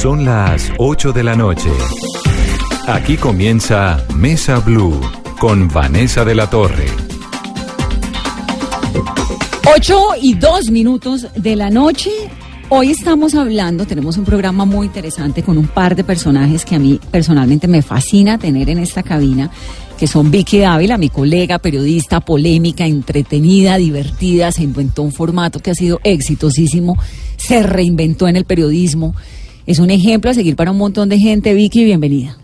[0.00, 1.68] Son las 8 de la noche.
[2.86, 4.98] Aquí comienza Mesa Blue
[5.38, 6.86] con Vanessa de la Torre.
[9.76, 12.10] 8 y 2 minutos de la noche.
[12.70, 16.78] Hoy estamos hablando, tenemos un programa muy interesante con un par de personajes que a
[16.78, 19.50] mí personalmente me fascina tener en esta cabina,
[19.98, 25.72] que son Vicky Dávila, mi colega, periodista, polémica, entretenida, divertida, se inventó un formato que
[25.72, 26.96] ha sido exitosísimo,
[27.36, 29.14] se reinventó en el periodismo.
[29.66, 31.54] Es un ejemplo a seguir para un montón de gente.
[31.54, 32.36] Vicky, bienvenida.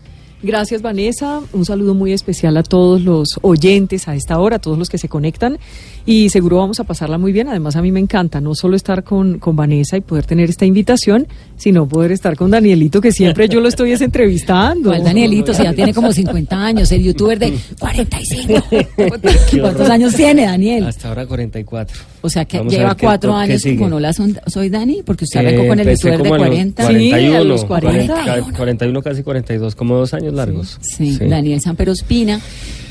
[0.43, 4.77] Gracias Vanessa, un saludo muy especial a todos los oyentes a esta hora, a todos
[4.77, 5.57] los que se conectan
[6.05, 7.47] y seguro vamos a pasarla muy bien.
[7.47, 10.63] Además a mí me encanta no solo estar con, con Vanessa y poder tener esta
[10.63, 14.91] invitación, sino poder estar con Danielito, que siempre yo lo estoy entrevistando.
[14.91, 15.55] ¿Cuál Danielito?
[15.55, 18.63] Si ya tiene como 50 años, el youtuber de 45.
[19.59, 20.85] ¿Cuántos años tiene Daniel?
[20.85, 21.97] Hasta ahora 44.
[22.21, 25.41] O sea que Vamos lleva ver cuatro qué años con Hola Soy Dani, porque usted
[25.41, 26.87] Eh, arrancó con el empecé youtuber de como a los 40.
[26.87, 28.13] Sí, a 41, los 40.
[28.23, 30.79] 40, 41, casi 42, como dos años largos.
[30.81, 32.41] Sí, Daniel Samperospina.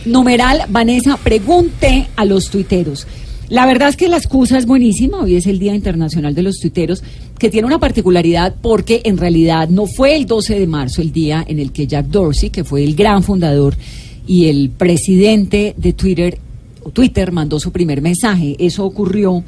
[0.04, 3.06] Numeral, Vanessa, pregunte a los tuiteros.
[3.48, 6.58] La verdad es que la excusa es buenísima, hoy es el Día Internacional de los
[6.58, 7.04] Tuiteros,
[7.38, 11.44] que tiene una particularidad porque en realidad no fue el 12 de marzo el día
[11.46, 13.76] en el que Jack Dorsey, que fue el gran fundador
[14.26, 16.38] y el presidente de Twitter,
[16.92, 18.56] Twitter mandó su primer mensaje.
[18.58, 19.42] Eso ocurrió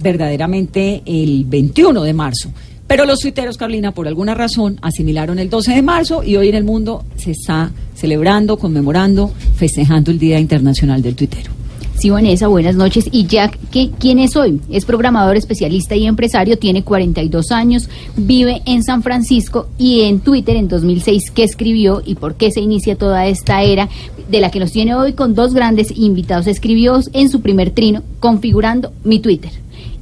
[0.00, 2.50] verdaderamente el 21 de marzo.
[2.86, 6.56] Pero los tuiteros, Carolina, por alguna razón, asimilaron el 12 de marzo y hoy en
[6.56, 11.59] el mundo se está celebrando, conmemorando, festejando el Día Internacional del Tuitero.
[12.00, 13.04] Sí, Vanessa, buenas noches.
[13.12, 14.58] Y Jack, ¿qué, ¿quién es hoy?
[14.70, 20.56] Es programador, especialista y empresario, tiene 42 años, vive en San Francisco y en Twitter
[20.56, 23.90] en 2006, ¿qué escribió y por qué se inicia toda esta era
[24.30, 26.46] de la que nos tiene hoy con dos grandes invitados?
[26.46, 29.50] Escribió en su primer trino, configurando mi Twitter.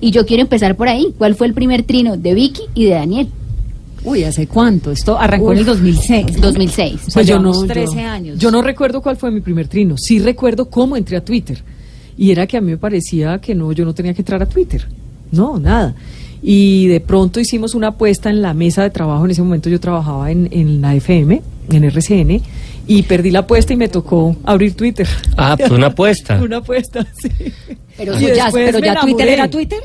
[0.01, 1.13] Y yo quiero empezar por ahí.
[1.19, 3.29] ¿Cuál fue el primer trino de Vicky y de Daniel?
[4.05, 4.93] Uy, ¿hace cuánto?
[4.93, 6.37] Esto arrancó en el 2006.
[6.37, 6.43] ¿no?
[6.43, 6.95] 2006.
[6.95, 8.39] O sea, Pues yo no, 13 yo- años.
[8.39, 9.97] Yo no recuerdo cuál fue mi primer trino.
[9.99, 11.61] Sí recuerdo cómo entré a Twitter.
[12.19, 14.47] Y era que a mí me parecía que no, yo no tenía que entrar a
[14.47, 14.87] Twitter.
[15.31, 15.95] No, nada.
[16.43, 19.25] Y de pronto hicimos una apuesta en la mesa de trabajo.
[19.25, 21.41] En ese momento yo trabajaba en, en la FM,
[21.71, 22.43] en RCN,
[22.89, 25.07] y perdí la apuesta y me tocó abrir Twitter.
[25.37, 26.41] Ah, pues una apuesta.
[26.43, 27.31] una apuesta, sí.
[27.97, 29.79] Pero, Y ya, pero ya Twitter era Twitter.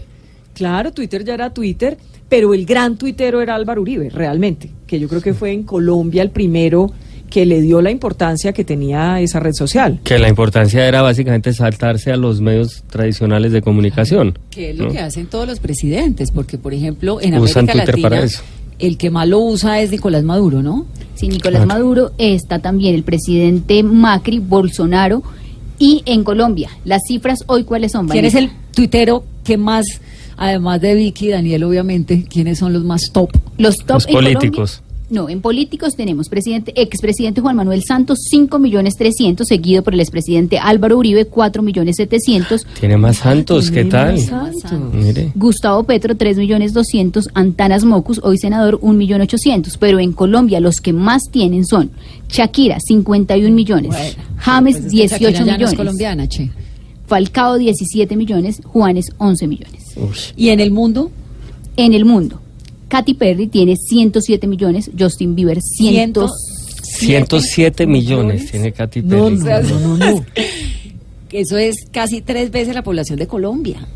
[0.53, 1.97] Claro, Twitter ya era Twitter,
[2.29, 6.21] pero el gran tuitero era Álvaro Uribe, realmente, que yo creo que fue en Colombia
[6.21, 6.91] el primero
[7.33, 9.99] que le dio la importancia que tenía esa red social.
[10.03, 14.37] Que la importancia era básicamente saltarse a los medios tradicionales de comunicación.
[14.51, 14.91] Que es lo ¿no?
[14.91, 18.43] que hacen todos los presidentes, porque por ejemplo en Usan América Twitter Latina para eso.
[18.77, 20.85] el que más lo usa es Nicolás Maduro, ¿no?
[21.15, 21.79] Sí, Nicolás Claro.
[21.79, 25.23] Maduro está también el presidente Macri, Bolsonaro
[25.79, 26.69] y en Colombia.
[26.85, 28.09] Las cifras hoy cuáles son?
[28.09, 29.85] ¿Quién es el tuitero que más,
[30.37, 33.31] además de Vicky y Daniel, obviamente, quiénes son los más top?
[33.57, 34.51] los top Los en Colombia?
[35.13, 39.99] No, en políticos tenemos presidente, expresidente Juan Manuel Santos, 5 millones 300, seguido por el
[39.99, 44.17] expresidente Álvaro Uribe, 4 millones 700, Tiene más santos, ¿qué tal?
[44.17, 44.71] santos.
[44.91, 45.31] Mire.
[45.35, 49.77] Gustavo Petro, 3 millones 200, Antanas Mocus, hoy senador, 1 millón 800.
[49.77, 51.91] Pero en Colombia los que más tienen son
[52.27, 56.27] Shakira, 51 millones, Bueno, James, pues es que Shakira 18 ya no es millones, colombiana,
[56.27, 56.49] che.
[57.05, 59.93] Falcao, 17 millones, Juanes, 11 millones.
[59.95, 60.17] Uy.
[60.35, 61.11] ¿Y en el mundo?
[61.77, 62.39] En el mundo,
[62.93, 66.13] Katy Perry tiene 107 millones, Justin Bieber 100,
[66.83, 69.37] 107 millones tiene Katy No, Perry.
[69.67, 70.25] no, no, no, no.
[71.31, 73.87] Eso es casi tres veces la población de Colombia.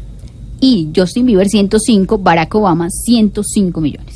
[0.59, 4.15] y Justin Bieber 105, Barack Obama 105 millones.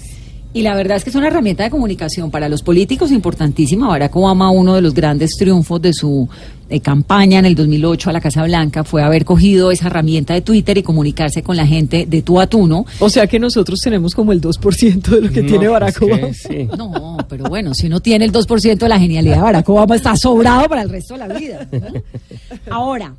[0.54, 3.88] Y la verdad es que es una herramienta de comunicación para los políticos importantísima.
[3.88, 6.28] Barack Obama, uno de los grandes triunfos de su
[6.70, 10.42] eh, campaña en el 2008 a la Casa Blanca fue haber cogido esa herramienta de
[10.42, 12.86] Twitter y comunicarse con la gente de tú a tú, ¿no?
[13.00, 16.00] O sea que nosotros tenemos como el 2% de lo que No, tiene pues Barack
[16.00, 16.28] que Obama.
[16.34, 16.70] sí.
[16.78, 20.18] No, pero bueno, si uno tiene el 2% de la genialidad de Barack Obama, está
[20.18, 21.66] sobrado para el resto de la vida.
[21.72, 22.74] ¿no?
[22.76, 23.14] Ahora,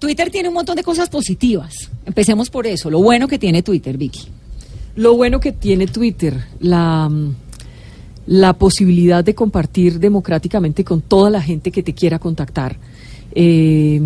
[0.00, 1.90] Twitter tiene un montón de cosas positivas.
[2.06, 4.22] Empecemos por eso, lo bueno que tiene Twitter, Vicky.
[4.96, 7.34] Lo bueno que tiene Twitter, la, mm,
[8.26, 12.76] la posibilidad de compartir democráticamente con toda la gente que te quiera contactar.
[13.34, 14.00] Eh,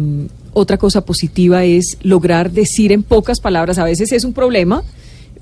[0.52, 4.82] otra cosa positiva es lograr decir en pocas palabras, a veces es un problema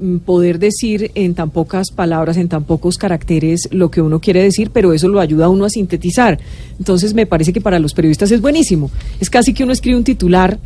[0.01, 4.43] mm, poder decir en tan pocas palabras, en tan pocos caracteres lo que uno quiere
[4.43, 6.39] decir, pero eso lo ayuda a uno a sintetizar.
[6.79, 8.91] Entonces me parece que para los periodistas es buenísimo.
[9.21, 10.59] Es casi que uno escribe un titular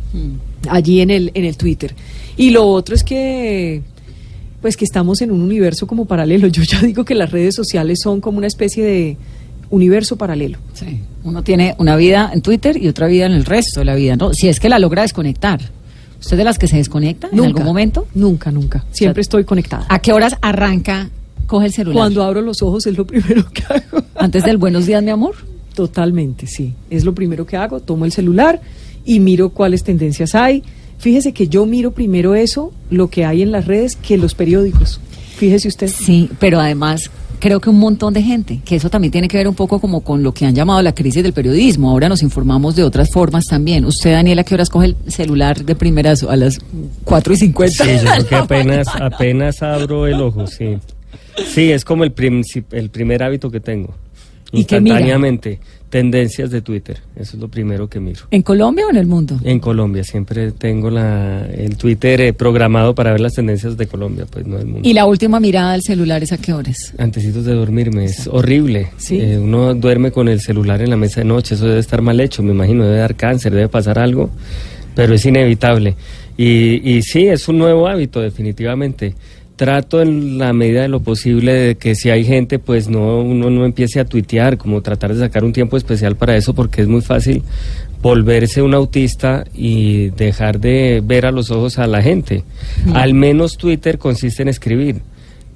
[0.69, 1.93] allí en el, en el Twitter.
[2.37, 3.81] Y lo otro es que
[4.61, 6.47] pues que estamos en un universo como paralelo.
[6.47, 9.17] Yo ya digo que las redes sociales son como una especie de
[9.69, 10.59] universo paralelo.
[10.73, 11.01] Sí.
[11.23, 14.15] Uno tiene una vida en Twitter y otra vida en el resto de la vida,
[14.15, 14.33] ¿no?
[14.33, 15.59] Si es que la logra desconectar.
[16.19, 18.07] ¿Usted de las que se desconecta en algún momento?
[18.15, 18.85] Nunca, nunca.
[18.91, 19.85] Siempre O sea, estoy conectada.
[19.89, 21.09] ¿A qué horas arranca
[21.45, 21.95] coge el celular?
[21.95, 24.03] Cuando abro los ojos es lo primero que hago.
[24.15, 25.35] Antes del buenos días, mi amor.
[25.75, 26.73] Totalmente, sí.
[26.89, 27.81] Es lo primero que hago.
[27.81, 28.61] Tomo el celular
[29.05, 30.63] y miro cuáles tendencias hay.
[30.97, 34.99] Fíjese que yo miro primero eso, lo que hay en las redes, que los periódicos.
[35.37, 35.87] Fíjese usted.
[35.87, 39.47] Sí, pero además creo que un montón de gente, que eso también tiene que ver
[39.47, 41.89] un poco como con lo que han llamado la crisis del periodismo.
[41.89, 43.85] Ahora nos informamos de otras formas también.
[43.85, 46.59] Usted, Daniela, ¿qué horas coge el celular de primeras a las
[47.03, 47.83] 4 y 50?
[47.83, 50.77] Sí, yo creo que apenas, apenas abro el ojo, sí.
[51.53, 52.13] Sí, es como el,
[52.71, 53.93] el primer hábito que tengo.
[54.51, 55.59] Instantáneamente,
[55.89, 56.97] tendencias de Twitter.
[57.15, 58.21] Eso es lo primero que miro.
[58.31, 59.39] ¿En Colombia o en el mundo?
[59.43, 64.25] En Colombia siempre tengo la, el Twitter eh, programado para ver las tendencias de Colombia,
[64.29, 64.87] pues no del mundo.
[64.87, 66.93] ¿Y la última mirada al celular es a qué horas?
[66.97, 68.89] Antecitos de dormirme, es horrible.
[68.97, 69.19] Sí.
[69.19, 72.19] Eh, uno duerme con el celular en la mesa de noche, eso debe estar mal
[72.19, 74.29] hecho, me imagino, debe dar cáncer, debe pasar algo,
[74.95, 75.95] pero es inevitable.
[76.37, 79.15] Y, y sí, es un nuevo hábito, definitivamente.
[79.57, 83.49] Trato en la medida de lo posible de que si hay gente, pues no uno
[83.49, 86.87] no empiece a tuitear, como tratar de sacar un tiempo especial para eso, porque es
[86.87, 87.43] muy fácil
[88.01, 92.43] volverse un autista y dejar de ver a los ojos a la gente.
[92.93, 95.01] Al menos Twitter consiste en escribir.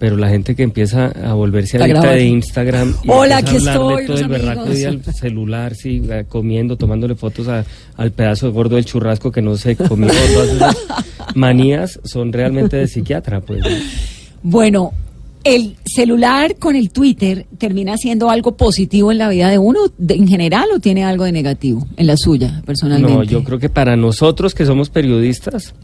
[0.01, 3.57] Pero la gente que empieza a volverse adicta de Instagram y Hola, empieza a aquí
[3.57, 4.77] hablar estoy, de todo los el berraco amigos.
[4.79, 7.63] día al celular, sí, eh, comiendo, tomándole fotos a-
[7.97, 10.07] al pedazo de gordo del churrasco que no se comió.
[10.33, 10.75] Todas esas
[11.35, 13.63] manías son realmente de psiquiatra, pues.
[14.41, 14.91] Bueno,
[15.43, 20.15] ¿el celular con el Twitter termina siendo algo positivo en la vida de uno de-
[20.15, 23.13] en general o tiene algo de negativo en la suya, personalmente?
[23.17, 25.75] No, yo creo que para nosotros que somos periodistas,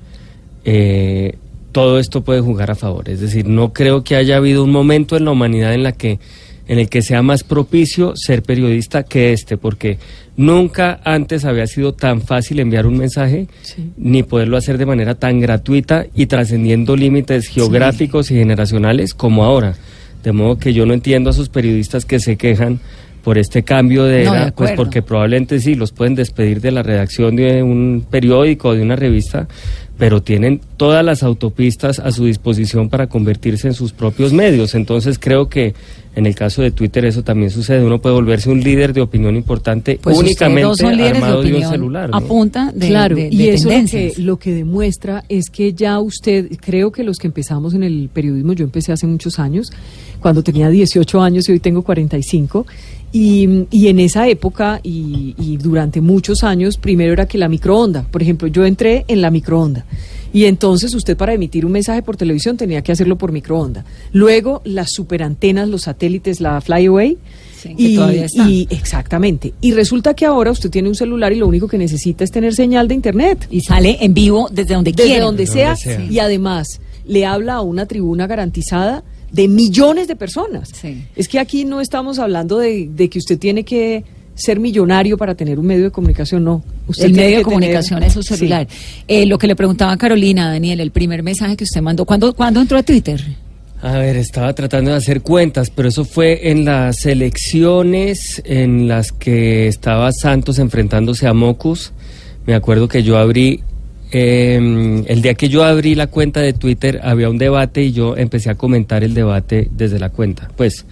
[0.65, 1.37] eh,
[1.77, 3.07] todo esto puede jugar a favor.
[3.07, 6.17] Es decir, no creo que haya habido un momento en la humanidad en la que
[6.67, 9.99] en el que sea más propicio ser periodista que este, porque
[10.37, 13.91] nunca antes había sido tan fácil enviar un mensaje, Sí.
[13.95, 19.75] ni poderlo hacer de manera tan gratuita y trascendiendo límites geográficos y generacionales como ahora.
[20.23, 22.79] De modo que yo no entiendo a sus periodistas que se quejan
[23.23, 26.71] por este cambio de No, de era, pues porque probablemente sí, los pueden despedir de
[26.71, 29.47] la redacción de un periódico o de una revista,
[29.97, 34.75] pero tienen todas las autopistas a su disposición para convertirse en sus propios medios.
[34.75, 35.73] Entonces creo que
[36.15, 37.83] en el caso de Twitter eso también sucede.
[37.83, 41.63] Uno puede volverse un líder de opinión importante Pues únicamente líderes de armado de un
[41.63, 42.09] celular.
[42.11, 42.17] ¿no?
[42.17, 45.73] a punta de, claro, de- y de eso lo que, lo que demuestra es que
[45.73, 49.71] ya usted, creo que los que empezamos en el periodismo, yo empecé hace muchos años,
[50.19, 52.65] cuando tenía 18 años y hoy tengo 45,
[53.13, 58.03] y, y en esa época y, y durante muchos años, primero era que la microonda,
[58.11, 59.85] por ejemplo, yo entré en la microonda.
[60.33, 63.85] Y entonces usted para emitir un mensaje por televisión tenía que hacerlo por microonda.
[64.11, 67.17] Luego las superantenas, los satélites, la Flyaway.
[67.59, 68.47] Sí, que y, todavía está.
[68.49, 69.53] y- exactamente.
[69.61, 72.53] Y resulta que ahora usted tiene un celular y lo único que necesita es tener
[72.53, 73.47] señal de internet.
[73.49, 75.25] Y sale en vivo desde donde Desde quiera.
[75.25, 76.05] donde Desde sea, donde sea.
[76.11, 80.69] y además le habla a una tribuna garantizada de millones de personas.
[80.73, 81.03] Sí.
[81.15, 84.03] Es que aquí no estamos hablando de, de que usted tiene que
[84.37, 86.63] ser millonario para tener un medio de comunicación, no.
[86.87, 88.67] Usted el medio de comunicación tener- es su celular.
[89.07, 92.33] Eh, lo que le preguntaba a Carolina, Daniel, el primer mensaje que usted mandó, ¿cuándo,
[92.33, 93.21] ¿cuándo entró a Twitter?
[93.81, 99.11] A ver, estaba tratando de hacer cuentas, pero eso fue en las elecciones en las
[99.11, 101.91] que estaba Santos enfrentándose a Mocus.
[102.45, 103.61] Me acuerdo que yo abrí,
[104.11, 108.17] eh, el día que yo abrí la cuenta de Twitter había un debate y yo
[108.17, 110.85] empecé a comentar el debate desde la cuenta, pues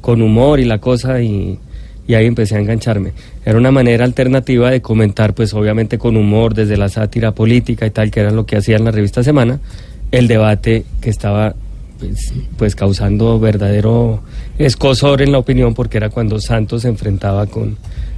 [0.00, 1.58] con humor y la cosa y,
[2.08, 3.12] y ahí empecé a engancharme.
[3.44, 7.90] Era una manera alternativa de comentar, pues obviamente con humor, desde la sátira política y
[7.90, 9.60] tal, que era lo que hacía en la revista Semana,
[10.10, 11.54] el debate que estaba
[12.00, 14.22] pues, pues causando verdadero
[14.56, 17.76] escosor en la opinión porque era cuando Santos se enfrentaba con,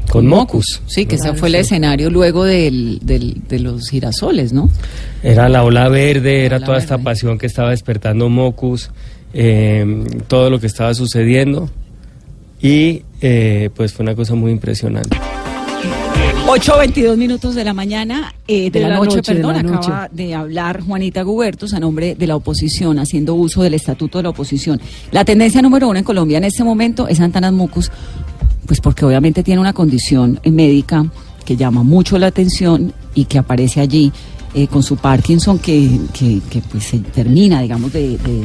[0.08, 0.82] con Mocus.
[0.86, 4.70] Sí, que ese fue el escenario luego del, del- de los girasoles, ¿no?
[5.22, 8.90] Era la ola verde, era ola toda esta pasión que estaba despertando Mocus,
[9.34, 9.84] eh,
[10.28, 11.68] todo lo que estaba sucediendo
[12.62, 15.16] y eh, pues fue una cosa muy impresionante.
[16.46, 19.78] 8.22 minutos de la mañana, eh, de, De la, la noche, noche, de perdón, la
[19.78, 24.24] acaba de hablar Juanita Gubertos a nombre de la oposición, haciendo uso del estatuto de
[24.24, 24.80] la oposición.
[25.12, 27.90] La tendencia número uno en Colombia en este momento es Antanas Mucus,
[28.66, 31.04] pues porque obviamente tiene una condición eh, médica
[31.44, 34.10] que llama mucho la atención y que aparece allí
[34.54, 38.44] eh, con su Parkinson que, que, que, pues se termina, digamos, de- de,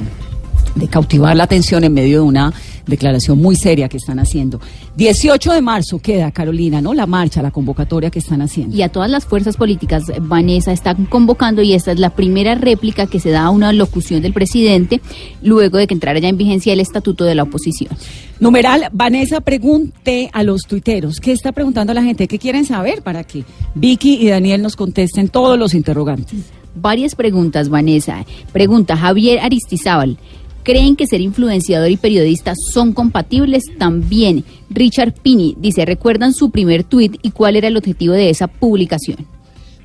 [0.76, 2.54] de cautivar la atención en medio de una
[2.86, 4.60] declaración muy seria que están haciendo.
[4.98, 6.94] 18 de marzo queda, Carolina, ¿no?
[6.94, 8.76] La marcha, la convocatoria que están haciendo.
[8.76, 13.08] Y a todas las fuerzas políticas, Vanessa están convocando y esta es la primera réplica
[13.08, 15.02] que se da a una locución del presidente
[15.42, 17.92] luego de que entrara ya en vigencia el estatuto de la oposición.
[18.40, 21.20] Numeral, Vanessa, pregunte a los tuiteros.
[21.20, 22.28] ¿Qué está preguntando la gente?
[22.28, 26.40] ¿Qué quieren saber para que Vicky y Daniel nos contesten todos los interrogantes?
[26.76, 28.26] Varias preguntas, Vanessa.
[28.52, 30.18] Pregunta Javier Aristizábal.
[30.66, 33.66] ¿Creen que ser influenciador y periodista son compatibles?
[33.78, 38.48] También Richard Pini dice, ¿recuerdan su primer tuit y cuál era el objetivo de esa
[38.48, 39.28] publicación?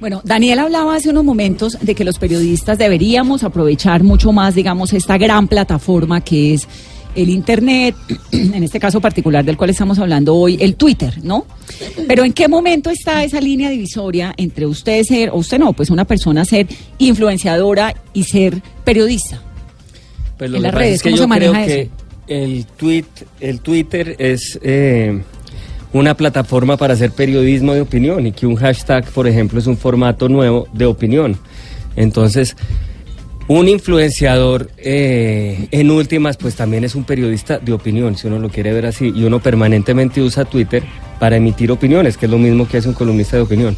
[0.00, 4.94] Bueno, Daniel hablaba hace unos momentos de que los periodistas deberíamos aprovechar mucho más, digamos,
[4.94, 6.66] esta gran plataforma que es
[7.14, 7.94] el Internet,
[8.32, 11.44] en este caso particular del cual estamos hablando hoy, el Twitter, ¿no?
[12.08, 15.90] Pero ¿en qué momento está esa línea divisoria entre usted ser, o usted no, pues
[15.90, 19.42] una persona ser influenciadora y ser periodista?
[20.40, 21.80] Pues lo En que las pasa redes, es que ¿cómo yo se maneja creo que
[21.82, 21.90] eso?
[22.28, 23.04] el tweet,
[23.40, 25.20] el Twitter es eh,
[25.92, 29.76] una plataforma para hacer periodismo de opinión y que un hashtag, por ejemplo, es un
[29.76, 31.37] formato nuevo de opinión.
[31.94, 32.56] Entonces,
[33.49, 38.49] un influenciador, eh, en últimas, pues también es un periodista de opinión, si uno lo
[38.49, 40.82] quiere ver así, y uno permanentemente usa Twitter
[41.20, 43.76] para emitir opiniones, que es lo mismo que hace un columnista de opinión.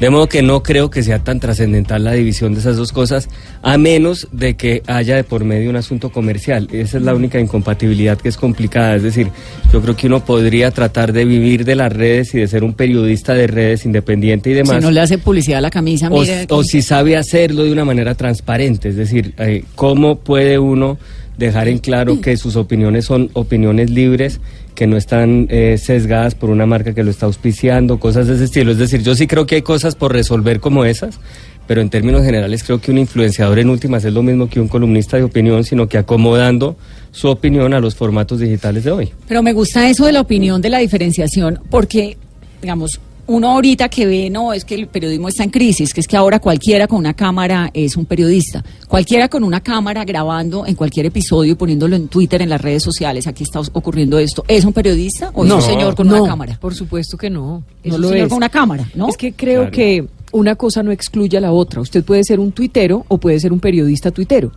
[0.00, 3.28] De modo que no creo que sea tan trascendental la división de esas dos cosas,
[3.62, 6.68] a menos de que haya de por medio un asunto comercial.
[6.72, 8.96] Esa es la única incompatibilidad que es complicada.
[8.96, 9.28] Es decir,
[9.70, 12.72] yo creo que uno podría tratar de vivir de las redes y de ser un
[12.72, 14.78] periodista de redes independiente y demás.
[14.78, 16.46] Si no le hace publicidad a la camisa, O, mire.
[16.48, 20.98] o si sabe hacerlo de una manera transparente, es decir, eh, cómo puede uno
[21.36, 24.40] dejar en claro que sus opiniones son opiniones libres,
[24.80, 28.44] que no están eh, sesgadas por una marca que lo está auspiciando, cosas de ese
[28.44, 28.72] estilo.
[28.72, 31.20] Es decir, yo sí creo que hay cosas por resolver como esas,
[31.66, 34.68] pero en términos generales creo que un influenciador en últimas es lo mismo que un
[34.68, 36.76] columnista de opinión, sino que acomodando
[37.12, 39.12] su opinión a los formatos digitales de hoy.
[39.28, 42.16] Pero me gusta eso de la opinión, de la diferenciación, porque,
[42.62, 46.08] digamos, uno ahorita que ve, no, es que el periodismo está en crisis, que es
[46.08, 48.64] que ahora cualquiera con una cámara es un periodista.
[48.88, 52.82] Cualquiera con una cámara grabando en cualquier episodio y poniéndolo en Twitter, en las redes
[52.82, 56.28] sociales, aquí está ocurriendo esto, ¿es un periodista o es un señor con no, una
[56.28, 56.58] cámara?
[56.60, 57.62] Por supuesto que no.
[57.84, 58.28] Es no un lo señor es.
[58.30, 59.08] con una cámara, ¿no?
[59.08, 59.72] Es que creo Claro.
[59.72, 61.80] que una cosa no excluye a la otra.
[61.80, 64.50] Usted puede ser un tuitero o puede ser un periodista tuitero.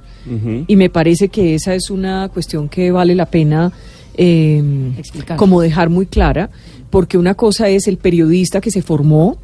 [0.68, 3.72] Y me parece que esa es una cuestión que vale la pena
[4.16, 4.62] eh,
[4.98, 5.38] Explicar.
[5.38, 6.50] como dejar muy clara,
[6.90, 9.38] porque una cosa es el periodista que se formó,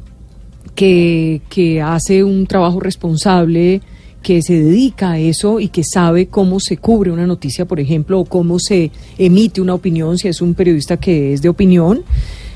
[0.74, 3.80] que, que hace un trabajo responsable,
[4.22, 8.20] que se dedica a eso y que sabe cómo se cubre una noticia, por ejemplo,
[8.20, 12.02] o cómo se emite una opinión, si es un periodista que es de opinión.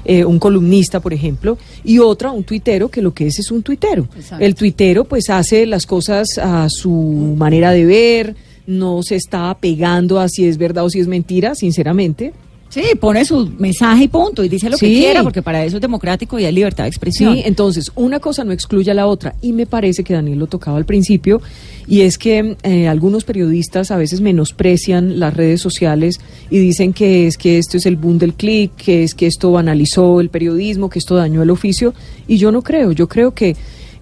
[0.07, 3.63] eh, un columnista, por ejemplo, y otra, un tuitero, que lo que es es un
[3.63, 4.07] tuitero.
[4.15, 4.45] Exacto.
[4.45, 10.21] El tuitero pues hace las cosas a su manera de ver, no se está pegando
[10.21, 12.33] a si es verdad o si es mentira, sinceramente.
[12.75, 15.81] Sí, pone su mensaje y punto, y dice lo que quiera, porque para eso es
[15.81, 17.37] democrático y hay libertad de expresión.
[17.37, 20.49] Sí, entonces una cosa no excluye a la otra y me parece que Daniel lo
[20.49, 21.41] tocaba al principio
[21.87, 26.19] y es que eh, algunos periodistas a veces menosprecian las redes sociales
[26.51, 29.53] y dicen que es que esto es el boom del click, que es que esto
[29.53, 31.95] banalizó el periodismo, que esto dañó el oficio
[32.27, 33.55] y yo no creo, yo creo que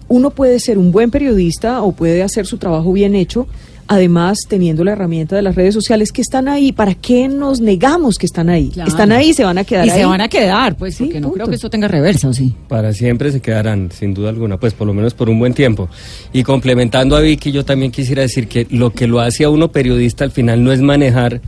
[0.07, 3.47] uno puede ser un buen periodista o puede hacer su trabajo bien hecho.
[3.87, 8.17] Además, teniendo la herramienta de las redes sociales que están ahí, ¿para qué nos negamos
[8.17, 8.69] que están ahí?
[8.69, 8.89] Claro.
[8.89, 9.99] Están ahí, se van a quedar y ahí.
[9.99, 11.35] se van a quedar, pues, Sí, porque no punto.
[11.35, 12.53] creo que esto tenga reversa, ¿o sí?
[12.69, 15.89] Para siempre se quedarán, sin duda alguna, pues por lo menos por un buen tiempo.
[16.31, 19.71] Y complementando a Vicky, yo también quisiera decir que lo que lo hace a uno
[19.71, 21.41] periodista al final no es manejar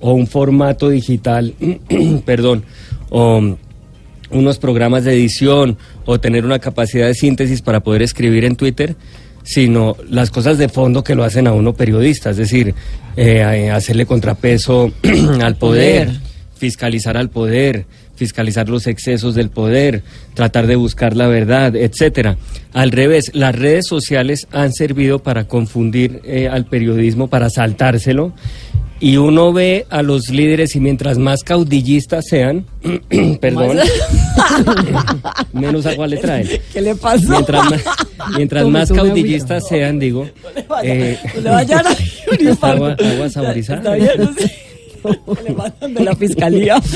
[0.00, 1.54] o un formato digital,
[2.26, 2.64] perdón,
[3.08, 3.56] o
[4.30, 5.76] unos programas de edición
[6.06, 8.96] o tener una capacidad de síntesis para poder escribir en Twitter,
[9.42, 12.74] sino las cosas de fondo que lo hacen a uno periodista, es decir,
[13.16, 14.92] eh, eh, hacerle contrapeso
[15.42, 16.20] al poder, Poder.
[16.56, 20.02] fiscalizar al poder, fiscalizar los excesos del poder,
[20.34, 22.36] tratar de buscar la verdad, etcétera.
[22.72, 28.32] Al revés, las redes sociales han servido para confundir eh, al periodismo, para saltárselo.
[29.00, 32.64] Y uno ve a los líderes y mientras más caudillistas sean,
[33.40, 33.78] perdón,
[35.52, 36.48] menos agua le traen.
[36.72, 37.28] ¿Qué le pasó?
[37.28, 37.82] Mientras más,
[38.36, 40.28] mientras caudillistas sean, digo,
[40.82, 41.90] eh, le vayan a
[42.40, 42.86] un infarto.
[42.86, 43.82] agua, agua saborizada.
[43.82, 43.94] No.
[45.44, 46.80] Le mandan de la fiscalía.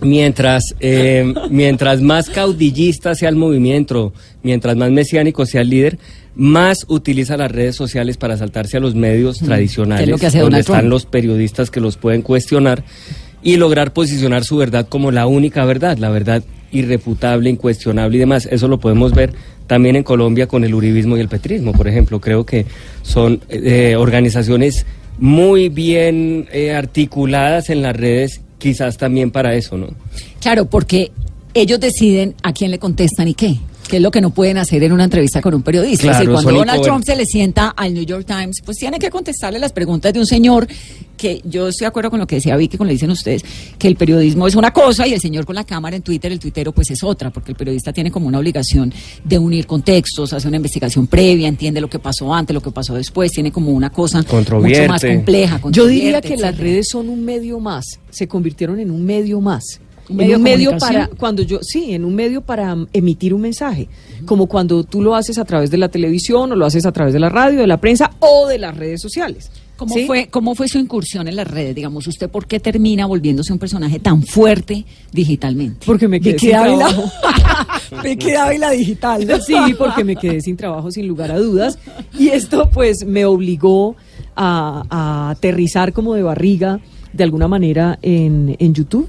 [0.00, 5.98] Mientras, eh, mientras más caudillista sea el movimiento, mientras más mesiánico sea el líder,
[6.34, 10.26] más utiliza las redes sociales para saltarse a los medios tradicionales, que es lo que
[10.26, 10.90] hace donde Donald están Trump.
[10.90, 12.84] los periodistas que los pueden cuestionar
[13.42, 18.48] y lograr posicionar su verdad como la única verdad, la verdad irrefutable, incuestionable y demás.
[18.50, 19.32] Eso lo podemos ver
[19.66, 22.20] también en Colombia con el uribismo y el petrismo, por ejemplo.
[22.20, 22.66] Creo que
[23.02, 24.86] son eh, organizaciones
[25.18, 29.88] muy bien eh, articuladas en las redes, quizás también para eso, ¿no?
[30.40, 31.10] Claro, porque
[31.54, 33.58] ellos deciden a quién le contestan y qué.
[33.88, 36.02] Que es lo que no pueden hacer en una entrevista con un periodista.
[36.02, 38.98] Claro, es decir, cuando Donald Trump se le sienta al New York Times, pues tiene
[38.98, 40.66] que contestarle las preguntas de un señor
[41.16, 43.44] que yo estoy de acuerdo con lo que decía Vicky, con lo que dicen ustedes,
[43.78, 46.38] que el periodismo es una cosa y el señor con la cámara en Twitter, el
[46.38, 48.92] tuitero, pues es otra, porque el periodista tiene como una obligación
[49.24, 52.94] de unir contextos, hace una investigación previa, entiende lo que pasó antes, lo que pasó
[52.94, 55.60] después, tiene como una cosa mucho más compleja.
[55.70, 59.80] Yo diría que las redes son un medio más, se convirtieron en un medio más.
[60.08, 63.88] ¿Un En un medio para cuando yo sí, en un medio para emitir un mensaje,
[64.24, 67.12] como cuando tú lo haces a través de la televisión o lo haces a través
[67.12, 69.50] de la radio, de la prensa o de las redes sociales.
[69.76, 70.06] ¿Cómo, ¿Sí?
[70.06, 71.74] fue, ¿Cómo fue su incursión en las redes?
[71.74, 75.84] Digamos, ¿usted por qué termina volviéndose un personaje tan fuerte digitalmente?
[75.84, 76.88] Porque me quedé Vicky sin Dávila.
[76.88, 77.12] trabajo.
[78.02, 79.26] Vicky Dávila digital.
[79.46, 81.78] Sí, porque me quedé sin trabajo sin lugar a dudas.
[82.18, 83.96] Y esto pues me obligó
[84.34, 86.80] a, a aterrizar como de barriga
[87.12, 89.08] de alguna manera en, en YouTube.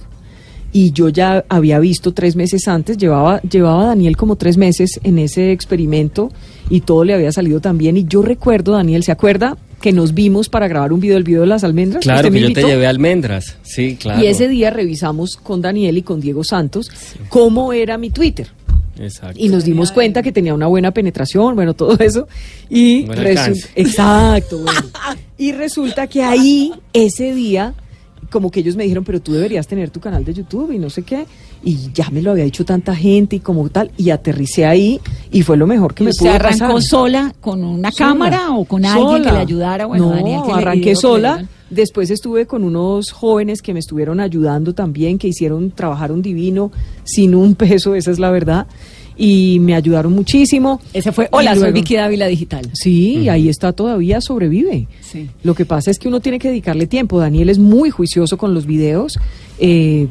[0.77, 4.99] Y yo ya había visto tres meses antes, llevaba, llevaba a Daniel como tres meses
[5.01, 6.31] en ese experimento
[6.69, 7.97] y todo le había salido tan bien.
[7.97, 11.41] Y yo recuerdo, Daniel, ¿se acuerda que nos vimos para grabar un video, el video
[11.41, 12.03] de las almendras?
[12.03, 14.21] Claro me que yo te llevé almendras, sí, claro.
[14.21, 16.91] Y ese día revisamos con Daniel y con Diego Santos
[17.29, 18.45] cómo era mi Twitter.
[18.99, 19.39] Exacto.
[19.43, 22.27] Y nos dimos cuenta que tenía una buena penetración, bueno, todo eso.
[22.69, 23.07] Y.
[23.75, 24.81] Exacto, bueno.
[25.39, 27.73] Y resulta que ahí, ese día,
[28.29, 30.89] como que ellos me dijeron, pero tú deberías tener tu canal de YouTube y no
[30.89, 31.25] sé qué.
[31.63, 33.91] Y ya me lo había dicho tanta gente y como tal.
[33.97, 34.99] Y aterricé ahí
[35.31, 36.81] y fue lo mejor que me ¿Usted pudo arrancó pasar.
[36.81, 38.09] sola con una Sola.
[38.09, 39.85] cámara o con alguien que le ayudara?
[39.85, 41.47] Bueno, no, Daniel, que arranqué que sola.
[41.69, 46.71] Después estuve con unos jóvenes que me estuvieron ayudando también, que hicieron, trabajaron divino,
[47.03, 48.67] sin un peso, esa es la verdad.
[49.17, 50.79] Y me ayudaron muchísimo.
[50.93, 52.69] Ese fue, hola, soy Vicky Dávila Digital.
[52.73, 54.87] Sí, ahí está todavía, sobrevive.
[55.01, 55.27] Sí.
[55.43, 57.19] Lo que pasa es que uno tiene que dedicarle tiempo.
[57.19, 59.19] Daniel es muy juicioso con los videos.
[59.59, 60.07] Eh,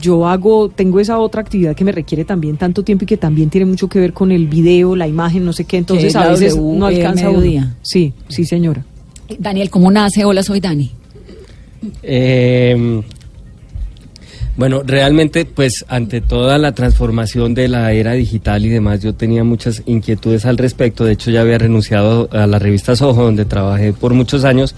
[0.00, 3.48] yo hago, tengo esa otra actividad que me requiere también tanto tiempo y que también
[3.48, 5.78] tiene mucho que ver con el video, la imagen, no sé qué.
[5.78, 7.38] Entonces es a veces W, no alcanza uno.
[7.38, 7.76] mediodía.
[7.82, 8.84] Sí, sí, señora.
[9.38, 10.90] Daniel, ¿cómo nace Hola, soy Dani?
[12.02, 13.02] Eh,
[14.58, 19.44] bueno, realmente, pues ante toda la transformación de la era digital y demás, yo tenía
[19.44, 21.04] muchas inquietudes al respecto.
[21.04, 24.74] De hecho, ya había renunciado a la revista Soho, donde trabajé por muchos años.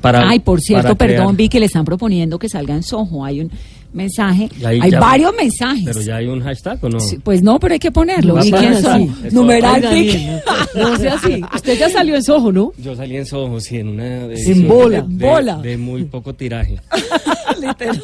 [0.00, 3.24] Para, Ay, por cierto, crear- perdón, vi que le están proponiendo que salga en Soho.
[3.24, 3.50] Hay un
[3.92, 5.82] mensaje, hay varios mensajes.
[5.84, 7.00] Pero ya hay un hashtag o no?
[7.00, 8.36] Sí, pues no, pero hay que ponerlo.
[8.36, 8.52] No, sí.
[9.32, 9.82] Numeral
[10.74, 11.42] no, sea así.
[11.54, 12.72] Usted ya salió en Soho, ¿no?
[12.78, 15.00] Yo salí en Soho, sí, en una En bola.
[15.06, 15.56] de, Bola.
[15.58, 16.78] de muy poco tiraje.
[17.60, 18.02] Literal.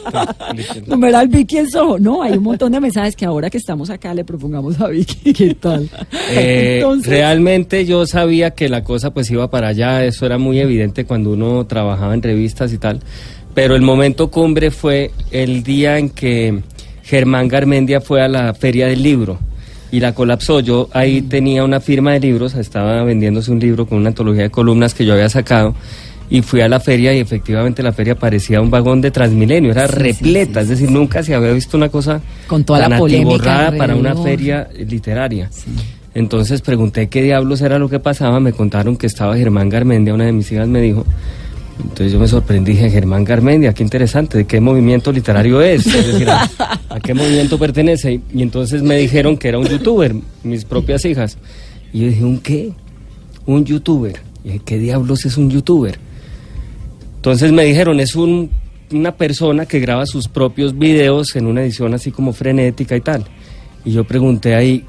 [0.86, 1.98] Numeral Vicky en Soho.
[1.98, 5.32] No, hay un montón de mensajes que ahora que estamos acá le propongamos a Vicky.
[5.34, 5.88] ¿Qué tal?
[6.30, 10.58] Eh, Entonces- realmente yo sabía que la cosa pues iba para allá, eso era muy
[10.58, 13.00] evidente cuando uno trabajaba en revistas y tal,
[13.54, 16.62] pero el momento cumbre fue el día en que
[17.02, 19.38] Germán Garmendia fue a la feria del libro
[19.92, 20.60] y la colapsó.
[20.60, 24.50] Yo ahí tenía una firma de libros, estaba vendiéndose un libro con una antología de
[24.50, 25.74] columnas que yo había sacado.
[26.30, 29.86] Y fui a la feria y efectivamente la feria parecía un vagón de Transmilenio, era
[29.86, 32.98] Sí, repleta, sí, es decir, nunca se había visto una cosa Con toda la tan
[32.98, 35.50] polémica atiborrada para una feria literaria.
[36.14, 40.24] Entonces pregunté qué diablos era lo que pasaba, me contaron que estaba Germán Garmendia, una
[40.24, 41.04] de mis hijas me dijo.
[41.82, 45.86] Entonces yo me sorprendí, dije, Germán Garmendia, qué interesante, ¿de qué movimiento literario es?
[45.86, 46.48] Es decir, ¿a,
[46.88, 48.12] a qué movimiento pertenece?
[48.12, 51.36] Y, y entonces me dijeron que era un youtuber, mis propias hijas.
[51.92, 52.72] Y yo dije, ¿un qué?
[53.44, 54.20] Un youtuber.
[54.44, 55.98] Y dije, ¿qué diablos es un youtuber?
[57.24, 58.50] Entonces me dijeron, es un,
[58.92, 63.24] una persona que graba sus propios videos en una edición así como frenética y tal.
[63.82, 64.84] Y yo pregunté ahí,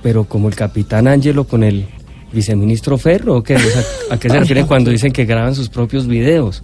[0.00, 1.86] pero como el capitán Ángelo con el
[2.32, 3.56] viceministro Ferro, ¿o qué?
[3.56, 6.62] O sea, ¿A qué se refieren cuando dicen que graban sus propios videos?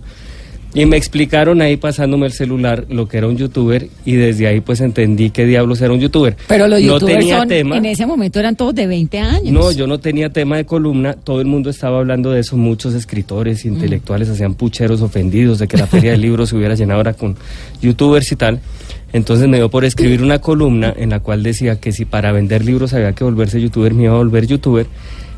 [0.76, 4.60] Y me explicaron ahí pasándome el celular lo que era un youtuber y desde ahí
[4.60, 6.36] pues entendí qué diablos era un youtuber.
[6.46, 7.76] Pero los no youtubers tenía son, tema.
[7.78, 9.52] en ese momento eran todos de 20 años.
[9.52, 12.92] No, yo no tenía tema de columna, todo el mundo estaba hablando de eso, muchos
[12.92, 13.68] escritores, Mm.
[13.68, 17.36] intelectuales hacían pucheros ofendidos de que la feria del libro se hubiera llenado ahora con
[17.80, 18.60] youtubers y tal.
[19.14, 22.64] Entonces me dio por escribir una columna en la cual decía que si para vender
[22.66, 24.86] libros había que volverse youtuber, me iba a volver youtuber.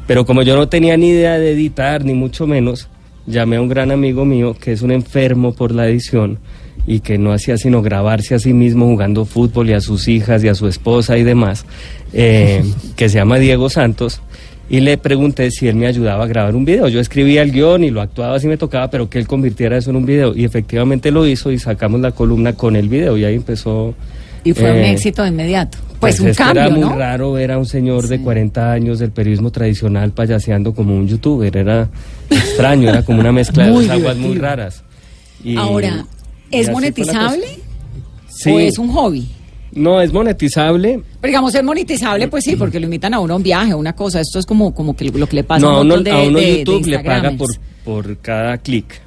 [0.08, 2.88] Pero como yo no tenía ni idea de editar, ni mucho menos,
[3.28, 6.38] llamé a un gran amigo mío que es un enfermo por la edición
[6.86, 10.42] y que no hacía sino grabarse a sí mismo jugando fútbol y a sus hijas
[10.42, 11.66] y a su esposa y demás,
[12.12, 12.64] eh,
[12.96, 14.22] que se llama Diego Santos,
[14.70, 16.88] y le pregunté si él me ayudaba a grabar un video.
[16.88, 19.90] Yo escribía el guion y lo actuaba si me tocaba, pero que él convirtiera eso
[19.90, 20.34] en un video.
[20.36, 23.94] Y efectivamente lo hizo y sacamos la columna con el video y ahí empezó...
[24.44, 25.78] Y fue un eh, éxito de inmediato.
[26.00, 26.96] Pues, un es que cambio, era muy ¿no?
[26.96, 28.22] raro ver a un señor de Sí.
[28.22, 31.56] 40 años del periodismo tradicional payaseando como un youtuber.
[31.56, 31.88] Era
[32.30, 34.82] extraño, era como una mezcla de dos aguas muy raras.
[35.42, 36.04] Y- Ahora,
[36.50, 37.46] ¿es monetizable
[38.28, 38.50] Sí.
[38.50, 39.26] o es un hobby?
[39.72, 41.00] No, es monetizable.
[41.20, 43.76] Pero digamos, es monetizable, pues sí, porque lo invitan a uno a un viaje, a
[43.76, 44.20] una cosa.
[44.20, 46.18] Esto es como, como que lo que le pasa no, a un uno, de, a
[46.22, 47.48] uno de- de YouTube le paga por,
[47.84, 49.00] por cada clic.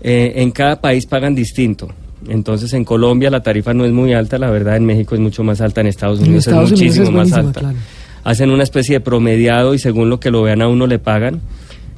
[0.00, 1.88] Eh, en cada país pagan distinto.
[2.28, 5.42] Entonces en Colombia la tarifa no es muy alta, la verdad en México es mucho
[5.44, 7.60] más alta, en Estados En Unidos Estados es Unidos muchísimo es más alta.
[7.60, 7.76] claro.
[8.24, 11.40] Hacen una especie de promediado y según lo que lo vean a uno le pagan.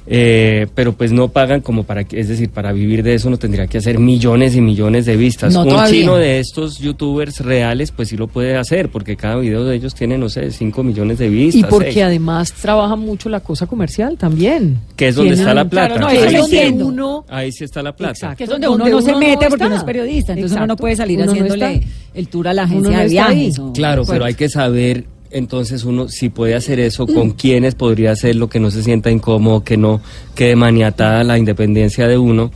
[0.08, 3.38] Eh, pero pues no pagan como para que, es decir, para vivir de eso no
[3.38, 5.52] tendría que hacer millones y millones de vistas.
[5.52, 6.00] No Un todavía.
[6.00, 9.94] chino de estos youtubers reales pues sí lo puede hacer porque cada video de ellos
[9.94, 11.60] tiene, no sé, 5 millones de vistas.
[11.60, 12.04] Y porque seis.
[12.04, 14.78] además trabaja mucho la cosa comercial también.
[14.94, 15.94] Que es donde está la plata.
[15.96, 18.12] Claro, no, Ahí es donde uno Ahí sí está la plata.
[18.12, 18.36] Exacto.
[18.36, 20.96] Que es donde, uno no se mete porque uno es periodista, entonces uno no puede
[20.96, 21.82] salir haciéndole
[22.14, 23.60] el tour a la agencia no de viajes.
[23.74, 28.48] Claro, pero hay que saber entonces uno si puede hacer eso, con quiénes podría hacerlo,
[28.48, 30.00] que no se sienta incómodo, que no
[30.34, 32.50] quede maniatada la independencia de uno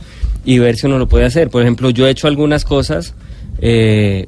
[0.45, 1.49] y ver si uno lo puede hacer.
[1.49, 3.13] Por ejemplo, yo he hecho algunas cosas
[3.59, 4.27] eh,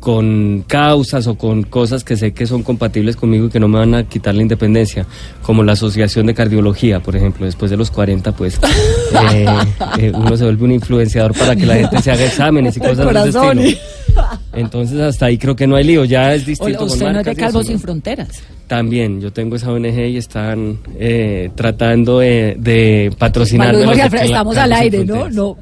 [0.00, 3.78] con causas o con cosas que sé que son compatibles conmigo y que no me
[3.78, 5.06] van a quitar la independencia,
[5.42, 8.58] como la Asociación de Cardiología, por ejemplo, después de los 40, pues
[9.32, 9.46] eh,
[9.98, 12.90] eh, uno se vuelve un influenciador para que la gente se haga exámenes y Del
[12.90, 13.58] cosas de ese corazón.
[13.60, 13.80] estilo.
[14.54, 16.84] Entonces hasta ahí creo que no hay lío, ya es distinto.
[16.84, 17.66] usted no es de Calvos.
[17.66, 18.42] Sin Fronteras.
[18.66, 25.04] También, yo tengo esa ONG y están eh, tratando de, de Cla- estamos al aire,
[25.04, 25.28] ¿no?
[25.30, 25.56] No,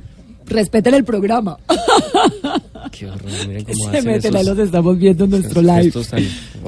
[0.46, 1.57] respeten el programa.
[2.92, 5.92] Qué horror, miren cómo Se hacen meten, esos- los estamos viendo en nuestro live.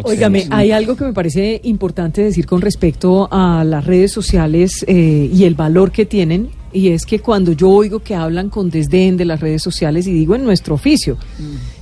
[0.03, 5.31] Óigame, hay algo que me parece importante decir con respecto a las redes sociales eh,
[5.33, 9.17] y el valor que tienen, y es que cuando yo oigo que hablan con desdén
[9.17, 11.17] de las redes sociales, y digo en nuestro oficio,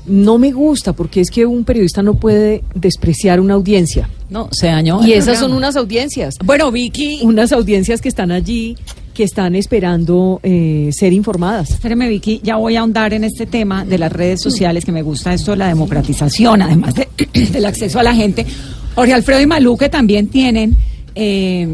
[0.06, 4.08] no me gusta porque es que un periodista no puede despreciar una audiencia.
[4.30, 5.04] No, se dañó.
[5.06, 7.20] Y esas son unas audiencias, Bueno, Vicky.
[7.22, 8.76] unas audiencias que están allí,
[9.14, 11.70] que están esperando eh, ser informadas.
[11.70, 15.02] Espéreme, Vicky, ya voy a ahondar en este tema de las redes sociales, que me
[15.02, 17.08] gusta esto de la democratización, además de-
[17.52, 18.46] del acceso a la gente.
[18.94, 20.76] Jorge Alfredo y Malú, que también tienen,
[21.14, 21.68] eh,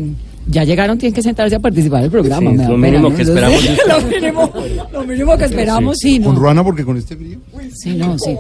[0.49, 2.51] ya llegaron, tienen que sentarse a participar del programa.
[2.51, 3.17] Sí, me lo pena, mínimo ¿no?
[3.17, 3.89] que esperamos de usted.
[3.89, 4.53] lo, mínimo,
[4.93, 6.41] lo mínimo que esperamos, sí, Con ¿no?
[6.41, 7.39] Ruana porque con este frío.
[7.75, 8.37] Sí, no, sí.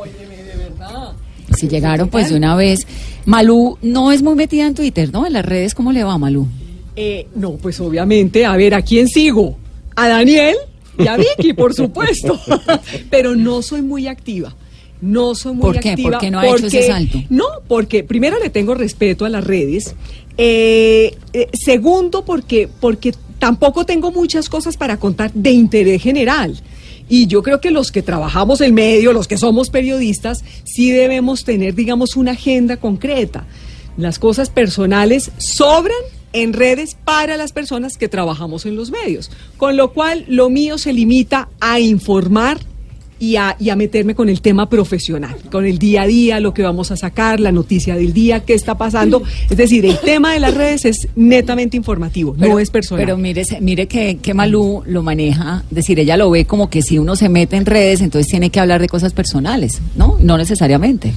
[1.56, 2.86] Si llegaron, pues de una vez.
[3.24, 5.26] Malú no es muy metida en Twitter, ¿no?
[5.26, 6.46] En las redes, ¿cómo le va, Malú?
[6.96, 9.56] Eh, no, pues obviamente, a ver, ¿a quién sigo?
[9.94, 10.56] A Daniel
[10.98, 12.38] y a Vicky, por supuesto.
[13.10, 14.54] Pero no soy muy activa.
[15.00, 15.90] No soy muy ¿Por qué?
[15.90, 16.10] activa.
[16.12, 17.22] ¿Por qué no ha hecho ese salto?
[17.28, 19.94] No, porque primero le tengo respeto a las redes.
[20.38, 26.60] Eh, eh, segundo, porque, porque tampoco tengo muchas cosas para contar de interés general.
[27.08, 31.44] Y yo creo que los que trabajamos en medio, los que somos periodistas, sí debemos
[31.44, 33.46] tener, digamos, una agenda concreta.
[33.96, 35.96] Las cosas personales sobran
[36.32, 39.30] en redes para las personas que trabajamos en los medios.
[39.56, 42.58] Con lo cual, lo mío se limita a informar
[43.18, 46.52] y a, y a meterme con el tema profesional, con el día a día, lo
[46.52, 49.22] que vamos a sacar, la noticia del día, qué está pasando.
[49.48, 53.04] Es decir, el tema de las redes es netamente informativo, no es personal.
[53.04, 56.82] Pero mire, mire que, que Malú lo maneja, es decir, ella lo ve como que
[56.82, 60.16] si uno se mete en redes, entonces tiene que hablar de cosas personales, ¿no?
[60.20, 61.12] No necesariamente.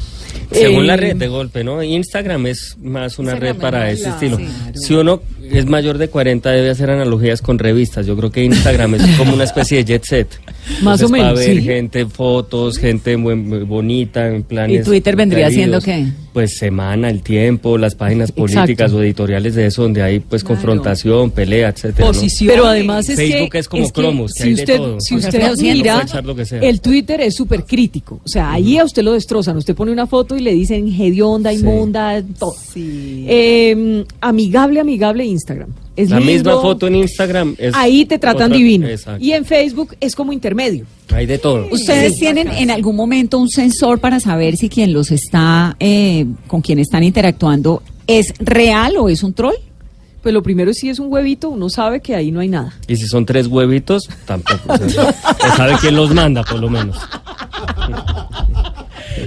[0.52, 1.82] Según la Eh, red de golpe, ¿no?
[1.84, 4.38] Instagram es más una Instagram red para es ese estilo.
[4.38, 4.52] claro.
[4.74, 5.22] Si uno
[5.52, 8.06] es mayor de 40 debe hacer analogías con revistas.
[8.06, 10.28] Yo creo que Instagram es como una especie de jet set.
[10.84, 11.62] Más o menos, Para ver sí.
[11.64, 14.82] gente, fotos, gente muy, muy bonita en planes.
[14.82, 16.06] ¿Y Twitter vendría siendo qué?
[16.40, 18.98] Pues semana, el tiempo, las páginas políticas Exacto.
[18.98, 22.08] o editoriales de eso donde hay pues confrontación, pelea, etcétera.
[22.08, 22.14] ¿no?
[22.14, 22.54] Posición.
[22.54, 25.02] Pero además es Facebook que es como que cromos, que si hay de usted, todo.
[25.02, 26.62] si usted sí, mira, puede echar lo que sea.
[26.62, 28.22] el Twitter es súper crítico.
[28.24, 29.58] O sea, ahí a usted lo destrozan.
[29.58, 31.58] Usted pone una foto y le dicen hedionda, Sí.
[31.60, 32.56] inmunda, todo.
[32.76, 35.70] Eh, amigable, amigable Instagram.
[36.00, 36.32] Es La lindo.
[36.32, 38.88] misma foto en Instagram es Ahí te tratan otra- divino.
[38.88, 39.22] Exacto.
[39.24, 40.86] Y en Facebook es como intermedio.
[41.14, 41.68] Hay de todo.
[41.72, 46.62] ¿Ustedes tienen en algún momento un sensor para saber si quien los está, eh, con
[46.62, 49.56] quien están interactuando, es real o es un troll?
[50.24, 52.74] Pues lo primero, si es un huevito, uno sabe que ahí no hay nada.
[52.88, 54.62] Y si son tres huevitos, tampoco.
[54.74, 55.14] o sea,
[55.58, 56.98] sabe quién los manda, por lo menos.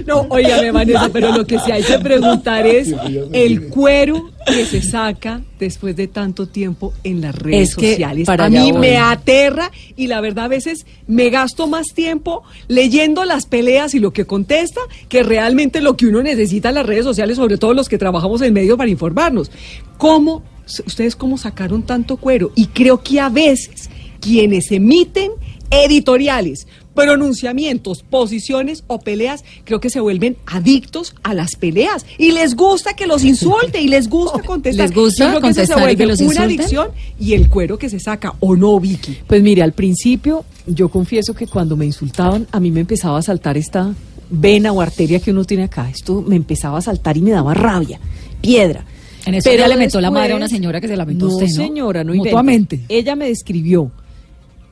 [0.05, 2.93] No, óigame, Vanessa, pero lo que sí hay que preguntar es
[3.33, 8.25] el cuero que se saca después de tanto tiempo en las redes Es que sociales.
[8.25, 8.81] para A mí voy.
[8.81, 13.99] me aterra y la verdad a veces me gasto más tiempo leyendo las peleas y
[13.99, 17.73] lo que contesta que realmente lo que uno necesita en las redes sociales, sobre todo
[17.73, 19.49] los que trabajamos en medio para informarnos.
[19.97, 20.43] ¿Cómo,
[20.85, 22.51] ustedes cómo sacaron tanto cuero?
[22.55, 25.31] Y creo que a veces quienes emiten
[25.71, 32.55] editoriales, pronunciamientos, posiciones o peleas, creo que se vuelven adictos a las peleas y les
[32.55, 34.87] gusta que los insulte y les gusta contestar.
[34.87, 36.59] ¿Les gusta creo que se contestar y que vuelve los una insulten?
[36.59, 36.87] adicción
[37.19, 39.17] y el cuero que se saca o no, Vicky.
[39.27, 43.21] Pues mire, al principio yo confieso que cuando me insultaban a mí me empezaba a
[43.21, 43.93] saltar esta
[44.29, 45.89] vena o arteria que uno tiene acá.
[45.89, 47.99] Esto me empezaba a saltar y me daba rabia,
[48.41, 48.85] piedra.
[49.25, 51.33] En eso ya le mentó la madre a una señora que se la mentó no,
[51.33, 51.53] usted, ¿no?
[51.53, 52.81] señora, no Mutuamente.
[52.89, 53.89] Ella me describió.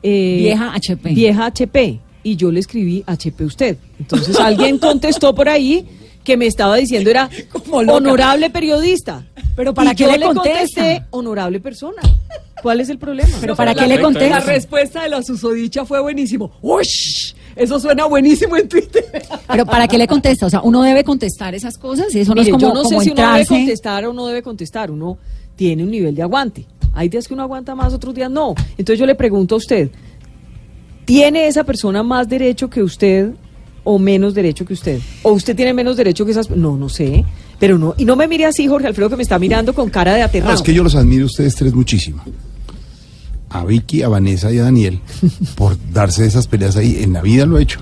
[0.02, 1.10] eh, Vieja HP.
[1.14, 2.00] Vieja HP.
[2.22, 3.76] Y yo le escribí HP usted.
[3.98, 5.86] Entonces alguien contestó por ahí
[6.24, 7.28] que me estaba diciendo era
[7.70, 9.24] honorable periodista.
[9.56, 12.00] Pero ¿para qué yo le contesté honorable persona.
[12.62, 13.36] ¿Cuál es el problema?
[13.40, 16.52] Pero ¿para qué le es- La respuesta de la susodicha fue buenísimo.
[16.62, 17.34] ¡Ush!
[17.56, 19.04] Eso suena buenísimo en Twitter.
[19.48, 20.46] Pero ¿para qué le contesta?
[20.46, 22.88] O sea, uno debe contestar esas cosas y eso Mire, no es como, yo no
[22.88, 24.90] sé como si uno debe contestar o no debe contestar.
[24.90, 25.18] Uno
[25.56, 26.66] tiene un nivel de aguante.
[26.94, 28.54] Hay días que uno aguanta más, otros días no.
[28.70, 29.90] Entonces yo le pregunto a usted,
[31.12, 33.30] ¿tiene esa persona más derecho que usted
[33.84, 35.00] o menos derecho que usted?
[35.22, 37.24] ¿O usted tiene menos derecho que esas No, no sé.
[37.58, 37.94] Pero no.
[37.98, 40.52] Y no me mire así, Jorge Alfredo, que me está mirando con cara de aterrado.
[40.52, 42.22] No, es que yo los admiro a ustedes tres muchísimo.
[43.50, 44.98] A Vicky, a Vanessa y a Daniel
[45.56, 47.02] por darse esas peleas ahí.
[47.02, 47.80] En la vida lo he hecho.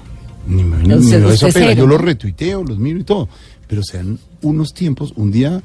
[0.49, 1.73] Ni me, ni me Usted- doy esa cero.
[1.77, 3.29] Yo los retuiteo, los miro y todo.
[3.69, 5.62] Pero sean unos tiempos, un día,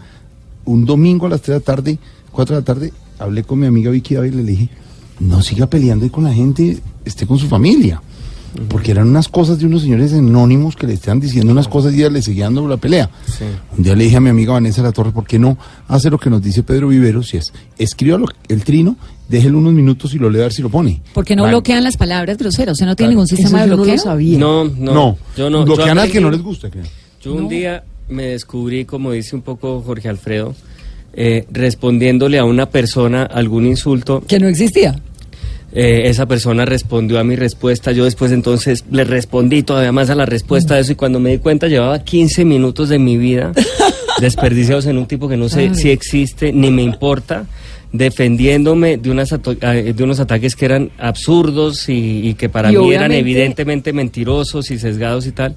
[0.65, 1.97] un domingo a las 3 de la tarde,
[2.31, 4.69] 4 de la tarde, hablé con mi amiga Vicky Ávila y le dije,
[5.19, 8.01] no siga peleando ahí con la gente, esté con su familia.
[8.69, 11.97] Porque eran unas cosas de unos señores anónimos que le estaban diciendo unas cosas y
[11.97, 13.09] ella le seguía dando la pelea.
[13.25, 13.43] Sí.
[13.77, 15.57] Un día le dije a mi amiga Vanessa La Torre, ¿por qué no
[15.89, 17.27] hace lo que nos dice Pedro Viveros?
[17.27, 18.95] Si es, escriba lo- el trino,
[19.27, 21.01] déjelo unos minutos y lo lee a ver si lo pone.
[21.13, 21.55] Porque no Vale.
[21.55, 22.73] bloquean las palabras groseras.
[22.73, 23.11] Usted no tiene Claro.
[23.23, 23.95] ningún sistema Eso de no bloqueo.
[23.95, 24.37] lo sabía.
[24.39, 25.65] No, no, No, yo no.
[25.65, 26.69] bloquean yo al que no les gusta.
[26.69, 26.85] creo.
[27.21, 30.55] Yo un día me descubrí, como dice un poco Jorge Alfredo,
[31.13, 34.23] eh, respondiéndole a una persona algún insulto.
[34.25, 34.95] Que no existía.
[35.77, 37.91] Eh, esa persona respondió a mi respuesta.
[37.91, 41.31] Yo después entonces le respondí todavía más a la respuesta de eso y cuando me
[41.31, 43.51] di cuenta llevaba 15 minutos de mi vida
[44.21, 47.45] desperdiciados en un tipo que no sé si existe ni me importa
[47.91, 52.93] defendiéndome de, unas de unos ataques que eran absurdos y, y que para Y mí
[52.93, 55.55] eran evidentemente mentirosos y sesgados y tal.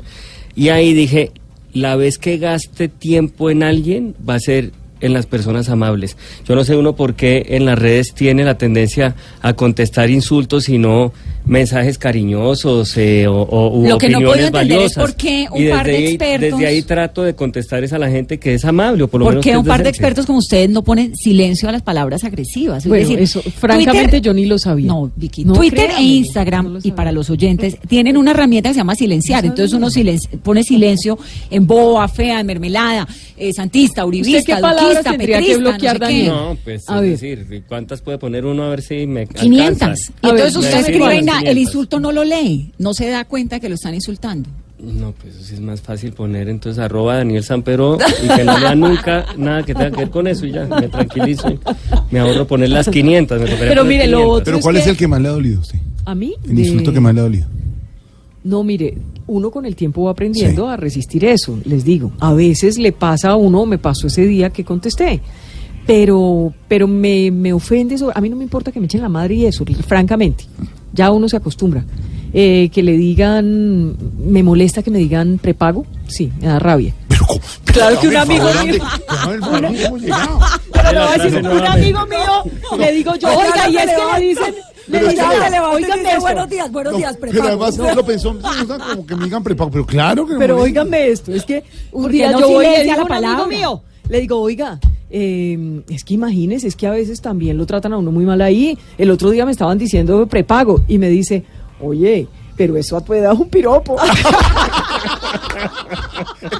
[0.57, 1.31] Y ahí dije,
[1.73, 6.17] la vez que gaste tiempo en alguien va a ser en las personas amables.
[6.47, 10.69] Yo no sé uno por qué en las redes tiene la tendencia a contestar insultos
[10.69, 11.13] y no
[11.49, 15.05] mensajes cariñosos eh, o, o- Lo que no opiniones puedo entender es valiosas.
[15.05, 17.99] por qué un y par de ahí, expertos- desde ahí trato de contestar es a
[17.99, 19.89] la gente que es amable o por lo ¿Por menos qué un es par de
[19.89, 22.85] expertos como ustedes no ponen silencio a las palabras agresivas?
[22.85, 24.87] Es Bueno, decir, eso, francamente, Twitter- yo ni lo sabía.
[24.89, 25.45] No, Vicky.
[25.45, 28.95] No, Twitter créame, e Instagram, y para los oyentes, tienen una herramienta que se llama
[28.95, 29.45] silenciar.
[29.45, 31.19] Entonces uno silenci- pone silencio
[31.51, 35.71] en boba, fea, en mermelada, eh, santista, uribista, ¿Usted qué duquista, tendría que petrista, no
[35.71, 36.05] bloquear, sé qué.
[36.05, 36.29] Daniel?
[36.29, 37.11] No, pues A es ver.
[37.39, 39.83] decir, ¿cuántas puede poner uno a ver si me 500.
[39.83, 40.13] alcanza?
[40.23, 41.75] Y ver, entonces me usted escribe cuáles, na- el 500.
[41.75, 44.49] insulto no lo lee, no se da cuenta que lo están insultando.
[44.81, 48.57] No, pues eso sí es más fácil poner entonces arroba Daniel Sanperó y que no
[48.59, 51.49] lea nunca nada que tenga que ver con eso y ya, me tranquilizo.
[51.51, 51.59] y
[52.13, 53.41] Me ahorro poner las 500.
[53.41, 54.33] me tocaría Pero mire, lo 500.
[54.41, 55.79] otro- Pero es ¿cuál que- es el que más le ha dolido a usted?
[56.05, 56.33] ¿A mí?
[56.49, 57.47] El De- insulto que más le ha dolido.
[58.45, 58.97] No, mire,
[59.27, 60.73] uno con el tiempo va aprendiendo Sí.
[60.73, 62.13] a resistir eso, les digo.
[62.21, 65.21] A veces le pasa a uno, me pasó ese día que contesté,
[65.89, 68.13] pero, pero me, me ofende eso.
[68.15, 70.45] A mí no me importa que me echen la madre y eso, francamente.
[70.93, 71.85] Ya uno se acostumbra.
[72.33, 76.95] Eh, que le digan, me molesta que me digan prepago, sí, me da rabia.
[77.09, 77.41] Pero ¿cómo?
[77.65, 80.39] Claro que un amigo mío- ¿dónde- hágame el favor, ¿dónde hemos llegado?
[80.73, 84.21] Pero le a decir, un amigo mío, le digo yo, oiga, y me es que
[84.21, 86.21] le dicen, le Pero dicen, que- oigan, oigan esto.
[86.21, 87.49] buenos días, buenos No, días, pero prepago.
[87.49, 87.95] además No.
[87.95, 91.09] lo pensó, me gusta como que me digan prepago, pero claro que me Pero óigame
[91.09, 93.47] esto, es que un ¿Por día no yo voy le digo la a un amigo
[93.47, 94.79] mío, le digo, oiga,
[95.11, 98.41] eh, es que imagínese, es que a veces también lo tratan a uno muy mal
[98.43, 98.79] ahí.
[98.99, 101.45] El otro día me estaban diciendo prepago y me dice,
[101.81, 103.97] oye, pero eso a tu edad es un piropo.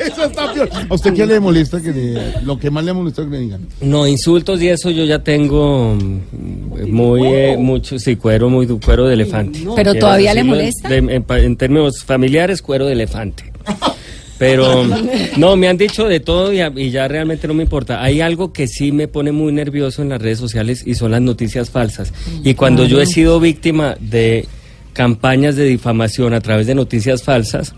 [0.01, 0.69] Eso está peor.
[0.89, 3.67] ¿A usted qué le molesta que le- lo que más le molesta que le digan?
[3.81, 9.07] No, insultos y eso yo ya tengo mm, muy, eh, mucho, sí, cuero, muy cuero
[9.07, 9.61] de elefante.
[9.77, 10.89] ¿Pero todavía le molesta?
[10.89, 13.53] de- en, pa- en términos familiares, cuero de elefante.
[14.39, 14.85] Pero
[15.37, 18.03] no, me han dicho de todo y, ya realmente no me importa.
[18.03, 21.21] Hay algo que sí me pone muy nervioso en las redes sociales y son las
[21.21, 22.13] noticias falsas.
[22.45, 24.47] Y cuando yo he sido víctima de
[24.93, 27.75] campañas de difamación a través de noticias falsas,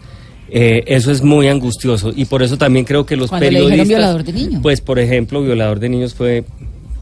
[0.50, 2.12] eh, eso es muy angustioso.
[2.14, 3.88] Y por eso también creo que los Cuando le periodistas...
[3.88, 4.60] violador de niños.
[4.62, 6.44] Pues, por ejemplo, violador de niños fue...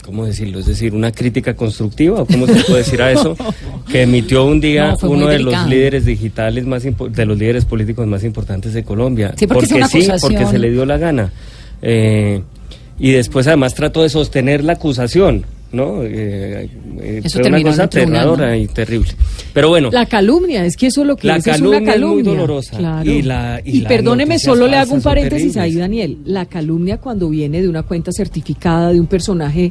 [0.09, 0.59] ¿Cómo decirlo?
[0.61, 3.37] Es decir, una crítica constructiva, o cómo se puede decir a eso,
[3.93, 8.07] que emitió un día No, uno de los líderes digitales más de los líderes políticos
[8.07, 9.35] más importantes de Colombia.
[9.37, 11.31] Sí, porque es sí, porque se le dio la gana.
[11.83, 12.41] Eh,
[12.99, 16.03] y después además trató de sostener la acusación, ¿no?
[16.03, 16.71] Eh,
[17.03, 19.11] eh, Eso fue una cosa aterradora y terrible.
[19.53, 22.01] Pero bueno, La calumnia, es que eso lo que La es, es calumnia una es
[22.01, 22.31] muy calumnia.
[22.33, 22.79] dolorosa.
[22.79, 23.11] Claro.
[23.13, 25.75] Y la- y Y perdóneme, solo le hago un paréntesis ahí.
[25.75, 26.17] Daniel.
[26.25, 29.71] La calumnia cuando viene de una cuenta certificada de un personaje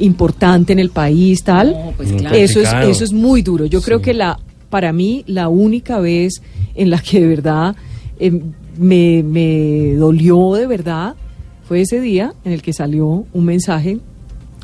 [0.00, 2.36] importante en el país, tal, No, pues claro.
[2.36, 3.66] eso es eso es muy duro.
[3.66, 4.38] Yo creo que la
[4.70, 6.42] para mí la única vez
[6.74, 7.74] en la que de verdad
[8.18, 11.14] em, me, me dolió de verdad
[11.66, 13.98] fue ese día en el que salió un mensaje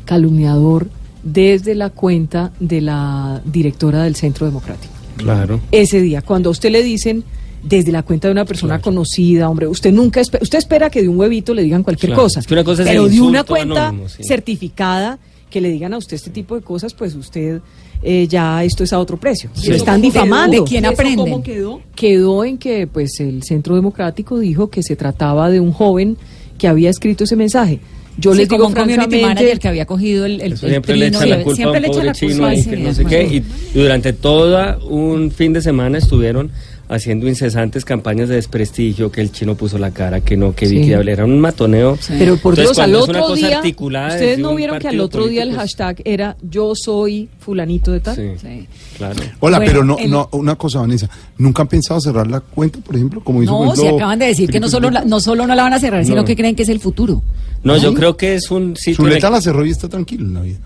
[0.05, 0.87] calumniador
[1.23, 4.93] desde la cuenta de la directora del Centro Democrático.
[5.17, 5.59] Claro.
[5.71, 7.23] Ese día, cuando a usted le dicen
[7.67, 11.09] desde la cuenta de una persona conocida, hombre, usted nunca espe- usted espera que de
[11.09, 13.43] un huevito le digan cualquier Claro, cosa, es que una cosa es pero de una
[13.43, 14.23] cuenta anónimo, sí.
[14.23, 15.17] certificada
[15.49, 17.61] que le digan a usted este tipo de cosas, pues usted
[18.03, 19.49] eh, ya esto es a otro precio.
[19.63, 20.11] ¿Y Lo están quedó?
[20.11, 20.57] difamando.
[20.57, 21.17] ¿De quién ¿Y eso aprenden?
[21.31, 21.81] cómo quedó?
[21.95, 26.17] Quedó en que pues el Centro Democrático dijo que se trataba de un joven
[26.57, 27.79] que había escrito ese mensaje.
[28.17, 31.09] Yo Sí, les como digo un francamente, manager que había cogido el, el, siempre le
[31.09, 32.45] trino echan y la le- culpa a siempre un le echan pobre la culpa chino
[32.45, 33.23] a que día, no sé qué.
[33.23, 33.37] Y,
[33.77, 36.51] y durante todo un fin de semana estuvieron
[36.87, 40.75] haciendo incesantes campañas de desprestigio, que el chino puso la cara, que no, que Sí.
[40.75, 41.97] Vicky Abel, era un matoneo.
[42.07, 44.87] Pero por Dios, al cuando es una otro cosa día, articulada ustedes no vieron que
[44.89, 48.15] al otro día el pues, hashtag era yo soy fulanito de tal.
[48.15, 48.67] Sí, Sí.
[48.97, 49.15] claro.
[49.39, 51.09] Hola, Bueno, pero no, el- no, una cosa, Vanessa.
[51.37, 53.23] ¿Nunca han pensado cerrar la cuenta, por ejemplo?
[53.23, 55.63] Como hizo No, si acaban de decir que no solo, la, no solo no la
[55.63, 56.25] van a cerrar, sino No.
[56.25, 57.21] que creen que es el futuro.
[57.63, 60.25] No, yo creo que es un sitio, en el- Zuleta la cerró y está tranquilo
[60.27, 60.57] en la vida.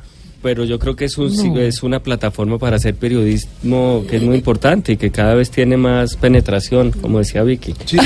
[0.41, 1.59] Pero yo creo que es, un, No.
[1.59, 5.75] es una plataforma para hacer periodismo que es muy importante y que cada vez tiene
[5.77, 7.73] más penetración, como decía Vicky.
[7.85, 7.97] Sí,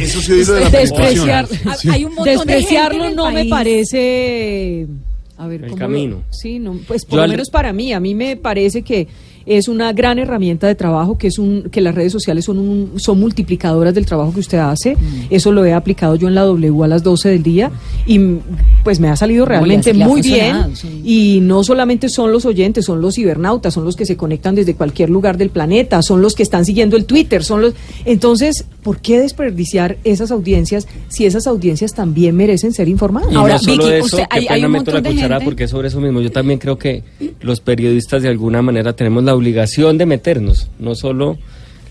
[0.00, 1.76] eso sí lo de la Despreciar, penetración.
[1.78, 1.88] Sí.
[1.90, 4.86] Hay un montón de gente despreciarlo el no me parece
[5.38, 6.16] a ver El ¿cómo camino.
[6.16, 8.82] lo- sí no pues por Yo lo al- menos para mí a mí me parece
[8.82, 9.08] que
[9.46, 12.92] es una gran herramienta de trabajo que es un que las redes sociales son un,
[12.96, 15.26] son multiplicadoras del trabajo que usted hace Mm.
[15.30, 17.70] eso lo he aplicado yo en la W a las 12 del día
[18.06, 18.40] y mm,
[18.84, 21.02] pues me ha salido realmente muy bien sí.
[21.04, 24.74] y no solamente son los oyentes son los cibernautas son los que se conectan desde
[24.74, 27.74] cualquier lugar del planeta son los que están siguiendo el Twitter son los
[28.04, 33.32] entonces ¿por qué desperdiciar esas audiencias si esas audiencias también merecen ser informadas?
[33.32, 35.34] Y Ahora, no solo Vicky, eso, usted- qué hay- hay pena un meto la cuchara
[35.36, 36.20] gente- porque es sobre eso mismo.
[36.20, 37.02] Yo también creo que
[37.40, 41.38] los periodistas de alguna manera tenemos la obligación de meternos, no solo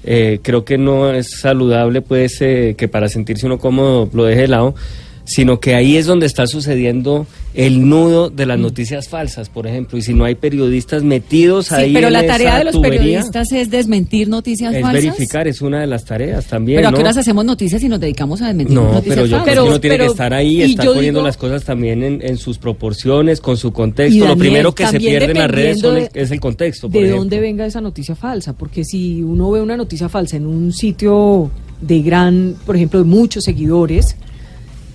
[0.03, 4.41] eh, creo que no es saludable pues eh, que para sentirse uno cómodo lo deje
[4.41, 4.75] de lado,
[5.33, 9.97] sino que ahí es donde está sucediendo el nudo de las noticias falsas, por ejemplo,
[9.97, 12.73] y si no hay periodistas metidos Sí, ahí pero en la tarea esa de los
[12.75, 15.03] tubería, periodistas es desmentir noticias es falsas.
[15.03, 16.97] verificar, es una de las tareas también, Pero a ¿no?
[16.97, 19.43] qué horas hacemos noticias y nos dedicamos a desmentir No, noticias pero yo falsas?
[19.43, 22.03] creo Pero- que uno tiene pero- que estar ahí estar poniendo digo- las cosas también
[22.03, 24.25] en, en sus proporciones, con su contexto.
[24.27, 26.87] Lo primero que se pierde en las redes son el- es el contexto.
[26.87, 27.19] por de ejemplo.
[27.19, 31.51] dónde venga esa noticia falsa, porque si uno ve una noticia falsa en un sitio
[31.81, 34.15] de gran, por ejemplo, de muchos seguidores,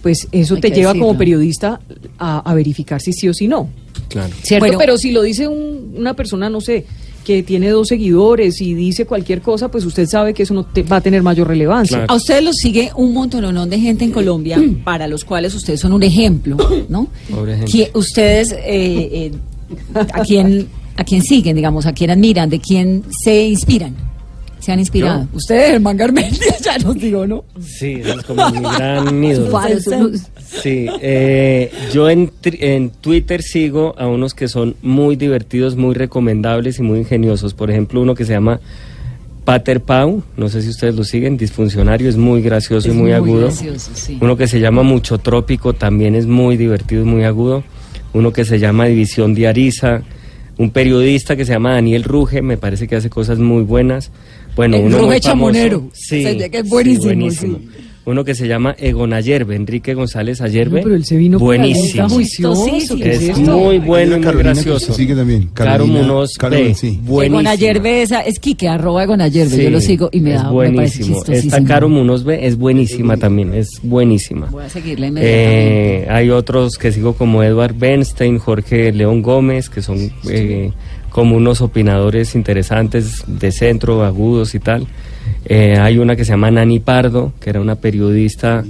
[0.06, 1.06] pues eso Hay te lleva decirlo.
[1.08, 1.80] como periodista
[2.16, 3.68] a, a verificar si sí o si no.
[4.08, 4.32] Claro.
[4.40, 4.64] ¿Cierto?
[4.66, 4.78] Bueno.
[4.78, 6.84] pero si lo dice un- una persona, no sé,
[7.24, 10.84] que tiene dos seguidores y dice cualquier cosa, pues usted sabe que eso no te-
[10.84, 11.96] va a tener mayor relevancia.
[11.96, 12.12] Claro.
[12.12, 15.92] A ustedes los sigue un montón de gente en Colombia, para los cuales ustedes son
[15.92, 16.56] un ejemplo,
[16.88, 17.08] ¿no?
[17.28, 17.72] Pobre gente.
[17.72, 19.32] Que ustedes, eh, eh,
[20.12, 21.84] ¿a, quién, ¿a quién siguen, digamos?
[21.86, 22.48] ¿A quién admiran?
[22.48, 23.96] ¿De quién se inspiran?
[24.66, 25.28] ¿Se han inspirado?
[25.32, 27.44] Ustedes, Germán Garmendia, ya nos digo, ¿no?
[27.60, 30.10] Sí, es como mi gran ídolo.
[30.44, 36.80] Sí, eh, yo en, en Twitter sigo a unos que son muy divertidos, muy recomendables
[36.80, 37.54] y muy ingeniosos.
[37.54, 38.58] Por ejemplo, uno que se llama
[39.44, 43.12] Pater Pau, no sé si ustedes lo siguen, disfuncionario, es muy gracioso Es y muy,
[43.12, 43.42] agudo.
[43.42, 44.18] gracioso, sí.
[44.20, 47.62] Uno que se llama Mucho Trópico también es muy divertido y muy agudo.
[48.14, 50.02] Uno que se llama División Diariza.
[50.58, 54.10] Un periodista que se llama Daniel Ruge, me parece que hace cosas muy buenas.
[54.56, 55.20] Bueno, El uno muy famoso.
[55.20, 55.90] Chamonero.
[55.92, 57.68] Sí, O sea, que es sí, buenísimo, sí.
[58.08, 60.78] Uno que se llama Egon Ayerbe, Enrique González Ayerbe.
[60.78, 61.86] No, pero él se vino buenísimo.
[62.04, 63.02] está juicioso, Chistosísimo.
[63.02, 64.94] ¿qué es Es muy bueno y muy Carolina que gracioso.
[64.94, 67.00] sigue también, Caro Carolina- Munoz Carolina, B, sí.
[67.02, 67.40] buenísimo.
[67.40, 70.36] Egon Ayerbe, esa, es Quique, arroba Egon Ayerbe, Sí, yo lo sigo y me es
[70.40, 71.16] da, me parece buenísimo.
[71.16, 71.56] chistosísimo.
[71.56, 74.46] Esta Caro Munoz B es buenísima también, es buenísima.
[74.52, 76.04] Voy a seguirla inmediatamente.
[76.04, 79.98] Eh, hay otros que sigo como Edward Bernstein, Jorge León Gómez, que son
[80.30, 80.70] eh,
[81.16, 84.86] como unos opinadores interesantes de centro, agudos y tal.
[85.46, 88.62] Eh, hay una que se llama Nani Pardo, que era una periodista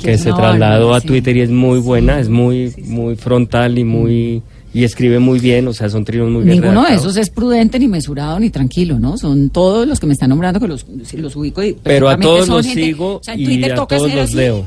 [0.00, 1.00] Que se trasladó a.
[1.00, 5.66] Twitter y es muy buena, es muy muy frontal y muy y escribe muy bien,
[5.66, 9.00] o sea, son trinos muy bien Ninguno de esos es prudente, ni mesurado, ni tranquilo,
[9.00, 9.18] ¿no?
[9.18, 11.64] Son todos los que me están nombrando que los, los ubico.
[11.64, 14.36] y Pero a todos los gente- sigo o sea, en y a todos los así.
[14.36, 14.64] leo.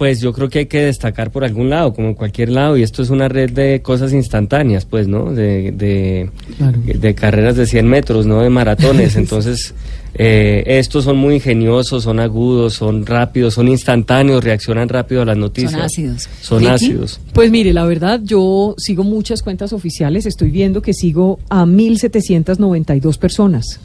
[0.00, 2.82] Pues yo creo que hay que destacar por algún lado, como en cualquier lado, y
[2.82, 5.30] esto es una red de cosas instantáneas, pues, ¿no?
[5.30, 6.78] De, de, Claro.
[6.82, 8.40] de carreras de 100 metros, ¿no?
[8.40, 9.14] De maratones.
[9.16, 9.74] Entonces,
[10.14, 15.36] eh, estos son muy ingeniosos, son agudos, son rápidos, son instantáneos, reaccionan rápido a las
[15.36, 15.72] noticias.
[15.72, 16.28] Son ácidos.
[16.40, 16.70] Son Vicky.
[16.72, 17.20] ácidos.
[17.34, 20.24] Pues mire, la verdad, yo sigo muchas cuentas oficiales.
[20.24, 23.80] Estoy viendo que sigo a 1.792 personas.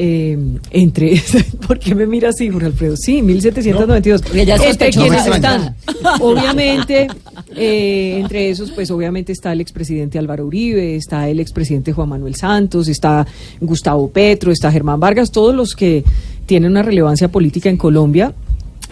[0.00, 0.38] Eh,
[0.70, 1.20] entre.
[1.66, 2.96] ¿Por qué me mira así, Jorge Alfredo?
[2.96, 4.22] Sí, 1.792.
[4.22, 5.74] porque ya entre quienes están.
[6.20, 7.08] Obviamente,
[7.56, 12.36] eh, entre esos, pues obviamente está el expresidente Álvaro Uribe, está el expresidente Juan Manuel
[12.36, 13.26] Santos, está
[13.60, 16.04] Gustavo Petro, está Germán Vargas, todos los que
[16.46, 18.32] tienen una relevancia política en Colombia.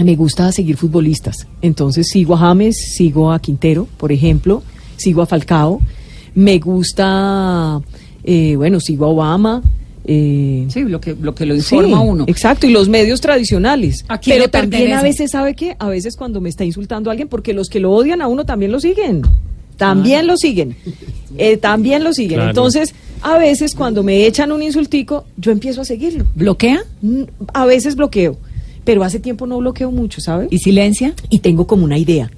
[0.01, 1.47] me gusta seguir futbolistas.
[1.63, 4.65] Entonces sigo a James, sigo a Quintero, por ejemplo,
[4.97, 5.81] sigo a Falcao.
[6.35, 7.81] Me gusta,
[8.25, 9.63] eh, bueno, sigo a Obama.
[10.07, 12.25] Eh, Sí, lo que, lo que lo informa Sí, uno.
[12.27, 14.05] Exacto, y los medios tradicionales.
[14.09, 15.77] ¿A quién Pero también a veces, ¿sabe qué?
[15.79, 18.45] A veces cuando me está insultando a alguien, porque los que lo odian a uno
[18.45, 19.23] también lo siguen.
[19.77, 20.75] También lo siguen.
[21.37, 22.37] Eh, también lo siguen.
[22.37, 22.51] Claro.
[22.51, 26.25] Entonces, a veces cuando me echan un insultico, yo empiezo a seguirlo.
[26.35, 26.83] ¿Bloquea?
[27.03, 28.39] Mm, A veces bloqueo,
[28.85, 30.49] pero hace tiempo no bloqueo mucho, ¿sabe?
[30.51, 31.13] ¿Y silencia?
[31.29, 32.31] Y tengo como una idea.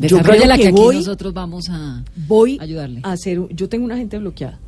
[0.00, 3.00] Yo Desarrolla creo la que, que aquí voy- nosotros vamos a Voy ayudarle.
[3.02, 4.58] a hacer, un- yo tengo una gente bloqueada,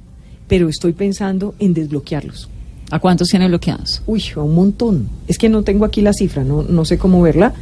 [0.51, 2.49] pero estoy pensando en desbloquearlos.
[2.91, 4.03] ¿A cuántos tiene bloqueados?
[4.05, 5.09] Uy, a un montón.
[5.29, 7.55] Es que no tengo aquí la cifra, no, no sé cómo verla,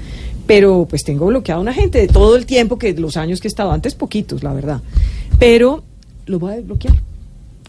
[0.47, 3.51] pero pues tengo bloqueada una gente de todo el tiempo que los años que he
[3.51, 4.80] estado antes, poquitos, la verdad.
[5.39, 5.84] Pero
[6.24, 6.95] los voy a desbloquear.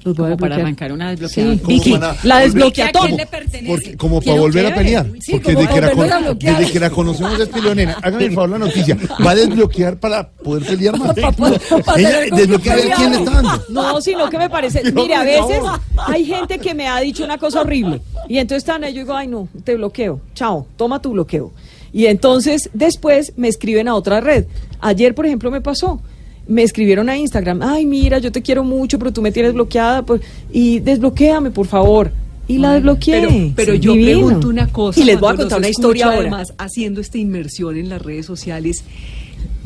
[0.03, 1.53] Los voy a para arrancar una desbloqueada.
[1.53, 1.59] Sí.
[1.59, 3.03] ¿Cómo Vicky, a la desbloquea ¿A todo.
[3.03, 3.67] quién le pertenece?
[3.67, 5.05] Porque, como para volver a pelear.
[5.19, 7.97] sí, porque desde que, la, con- desde que la conocemos es peleonera.
[8.01, 8.97] Hágame el favor la noticia.
[9.25, 11.13] Va a desbloquear para poder pelear más.
[11.19, 11.51] Pa- pa-
[11.85, 13.63] pa- Ella desbloquea a ver quién le está dando.
[13.69, 14.91] No, sino que me parece.
[14.93, 15.59] Mire, a veces
[16.07, 18.01] hay gente que me ha dicho una cosa horrible.
[18.29, 20.21] Y entonces están ahí, yo digo, ay, no, te bloqueo.
[20.33, 21.51] Chao, toma tu bloqueo.
[21.91, 24.45] Y entonces después me escriben a otra red.
[24.79, 26.01] Ayer, por ejemplo, me pasó.
[26.49, 30.01] Me escribieron a Instagram, ay, mira, yo te quiero mucho, pero tú me tienes bloqueada.
[30.03, 30.21] Pues,
[30.51, 32.11] y desbloquéame, por favor.
[32.47, 33.21] Y la desbloqueé.
[33.21, 34.25] Pero, pero Sí, yo divino.
[34.25, 34.99] pregunto una cosa.
[34.99, 36.17] Y les voy a contar una historia ahora.
[36.19, 38.83] Además, haciendo esta inmersión en las redes sociales,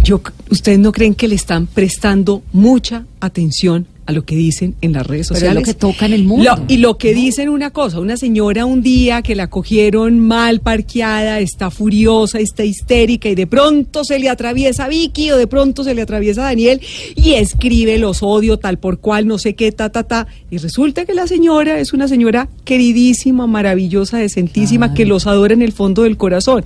[0.04, 0.22] yo,
[0.52, 5.08] ¿ustedes no creen que le están prestando mucha atención a lo que dicen en las
[5.08, 5.68] redes Pero es sociales?
[5.68, 6.44] lo que toca en el mundo.
[6.44, 10.60] Lo- y lo que dicen una cosa, una señora un día que la cogieron mal
[10.60, 15.84] parqueada, está furiosa, está histérica y de pronto se le atraviesa Vicky o de pronto
[15.84, 16.82] se le atraviesa Daniel
[17.16, 20.28] y escribe los odio tal por cual, no sé qué, ta, ta, ta.
[20.52, 25.62] Y resulta que la señora es una señora queridísima, maravillosa, decentísima, que los adora en
[25.62, 26.64] el fondo del corazón.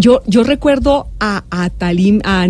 [0.00, 1.42] Yo, yo recuerdo a,
[1.76, 2.46] Talim, a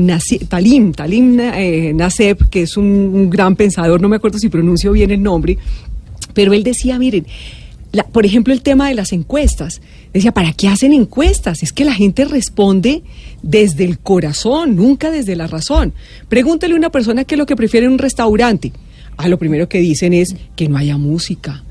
[0.49, 4.93] Talim, Talim eh, Naseb, que es un, un gran pensador, no me acuerdo si pronuncio
[4.93, 5.57] bien el nombre,
[6.35, 7.27] pero él decía, miren,
[7.93, 9.81] la- por ejemplo, el tema de las encuestas.
[10.13, 11.63] Decía, ¿para qué hacen encuestas?
[11.63, 13.03] Es que la gente responde
[13.43, 15.95] desde el corazón, nunca desde la razón.
[16.29, 18.73] Pregúntale a una persona qué es lo que prefiere en un restaurante.
[19.17, 21.65] Ah, lo primero que dicen es que no haya música,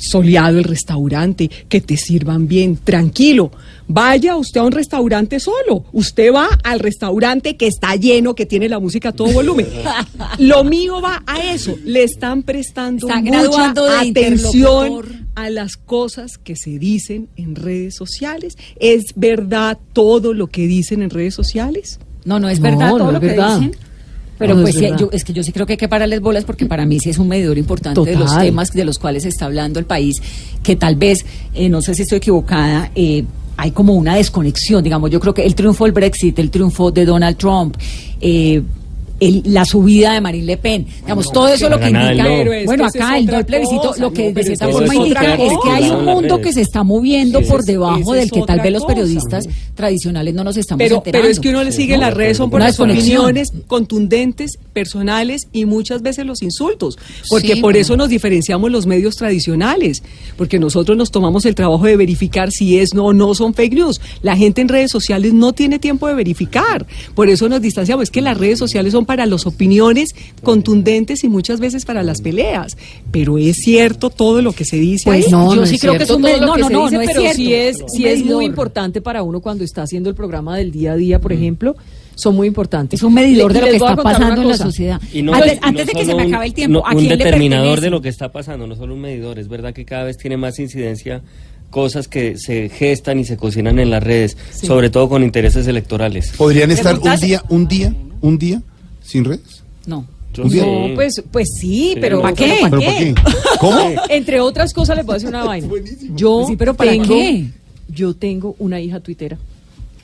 [0.00, 3.50] soleado el restaurante, que te sirvan bien, tranquilo.
[3.86, 5.84] Vaya usted a un restaurante solo.
[5.92, 9.66] Usted va al restaurante que está lleno, que tiene la música a todo volumen.
[10.38, 11.76] Lo mío va a eso.
[11.84, 18.56] Le están prestando mucha atención a las cosas que se dicen en redes sociales.
[18.78, 21.98] ¿Es verdad todo lo que dicen en redes sociales?
[22.24, 23.58] No, no es No, verdad no todo es lo que verdad.
[23.60, 23.76] dicen.
[24.40, 26.22] Pero No, pues es sí, yo, es que yo sí creo que hay que pararles
[26.22, 29.26] bolas porque para mí sí es un medidor importante de los temas de los cuales
[29.26, 30.16] está hablando el país,
[30.62, 33.22] que tal vez, eh, no sé si estoy equivocada, eh,
[33.58, 37.04] hay como una desconexión, digamos, yo creo que el triunfo del Brexit, el triunfo de
[37.04, 37.76] Donald Trump,
[38.18, 38.62] eh,
[39.20, 42.08] el- la subida de Marine Le Pen, digamos, todo eso lo que indica,
[42.42, 44.68] es bueno, que esa acá es el no plebiscito, cosa, lo que no, de cierta
[44.68, 48.12] forma es indica es que hay un mundo que se está moviendo Sí, por debajo
[48.14, 48.94] del que tal vez los cosa.
[48.94, 49.44] periodistas
[49.74, 51.22] tradicionales no nos estamos Pero, enterando.
[51.22, 52.00] pero es que uno le sigue ¿no?
[52.02, 56.98] las redes, son por las opiniones contundentes, personales y muchas veces los insultos.
[57.28, 57.78] Porque Sí, por bueno.
[57.78, 60.02] eso nos diferenciamos los medios tradicionales.
[60.36, 63.74] Porque nosotros nos tomamos el trabajo de verificar si es no o no son fake
[63.74, 64.00] news.
[64.22, 66.86] La gente en redes sociales no tiene tiempo de verificar.
[67.14, 68.04] Por eso nos distanciamos.
[68.04, 72.20] Es que las redes sociales son para las opiniones contundentes y muchas veces para las
[72.22, 72.76] peleas.
[73.10, 75.32] Pero es cierto todo lo que se dice Pues ahí.
[75.32, 76.66] no, yo no sí es creo que es un todo me- lo no, que no,
[76.68, 77.36] se no, dice, no es pero cierto.
[77.36, 78.42] sí es- sí es muy medidor.
[78.44, 81.74] importante para uno cuando está haciendo el programa del día a día, por ejemplo,
[82.14, 83.00] son muy importantes.
[83.00, 85.00] Es un medidor de lo que está pasando en la sociedad.
[85.12, 86.86] Y no- antes y no antes de que se me un- acabe el tiempo, no,
[86.86, 89.40] ¿a un quién determinador de lo que está pasando, no solo un medidor.
[89.40, 91.20] Es verdad que cada vez tiene más incidencia
[91.70, 96.32] cosas que se gestan y se cocinan en las redes, sobre todo con intereses electorales.
[96.36, 98.62] ¿Podrían estar un día, un día, un día
[99.10, 99.62] sin redes?
[99.86, 100.06] No.
[100.32, 100.58] Yo sí.
[100.60, 101.98] No, pues, pues sí, Sí.
[102.00, 102.58] pero ¿Pa' qué?
[102.62, 103.14] pero ¿Pero para qué?
[103.60, 103.78] ¿Cómo?
[104.08, 105.68] Entre otras cosas voy a decir una vaina.
[106.14, 107.46] Yo Sí, pero ¿para tengo, qué?
[107.88, 109.38] Yo tengo una hija tuitera.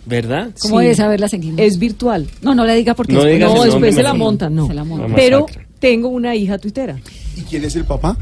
[0.05, 0.51] ¿Verdad?
[0.61, 0.85] ¿Cómo Sí.
[0.85, 1.55] debe saberla seguir?
[1.57, 2.27] Es virtual.
[2.43, 4.19] No, no le diga porque No diga No, después nombre, se la sí.
[4.19, 4.67] montan, no.
[4.67, 5.07] Se la montan.
[5.07, 5.47] Una Pero
[5.81, 6.99] tengo una hija tuitera.
[7.37, 8.17] ¿Y quién es el papá?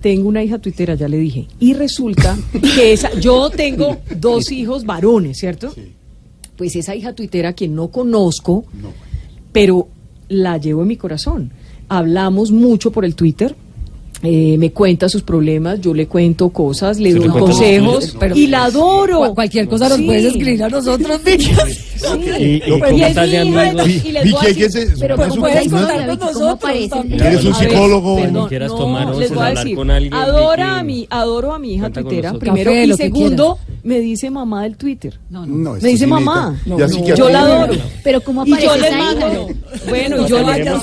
[0.00, 1.46] Tengo una hija tuitera, ya le dije.
[1.58, 2.36] Y resulta
[2.74, 5.72] que esa, yo tengo dos hijos varones, ¿cierto?
[6.56, 8.90] Pues esa hija tuitera que no conozco, No.
[9.52, 9.88] pero
[10.28, 11.50] la llevo en mi corazón.
[11.88, 13.54] Hablamos mucho por el Twitter.
[14.22, 18.46] eh, me cuenta sus problemas, yo le cuento cosas, le ¿Se doy consejos Pero- y
[18.46, 19.20] la adoro.
[19.28, 20.04] Cu- cualquier cosa nos Sí.
[20.06, 21.44] puedes escribir a nosotros, Vicky.
[21.44, 21.52] Sí.
[22.38, 25.76] ¿Y, y cómo Y es les voy a decir- pero se ¿cómo supone, puedes ¿no?
[25.78, 26.70] contar David, con ¿cómo nosotros?
[26.74, 28.16] Eres un A ver, psicólogo.
[28.16, 30.24] perdón, Quieras no, tomar les voy a decir, con alguien, Vicky.
[30.62, 35.18] a mi, adoro a mi hija tuitera, primero y segundo, me dice mamá del Twitter.
[35.30, 35.54] No, no.
[35.56, 36.58] No, Me dice mamá.
[36.66, 37.74] yo la adoro.
[38.02, 39.48] Pero ¿cómo Y aparece yo le mando,
[39.88, 40.80] bueno, yo le ¿no?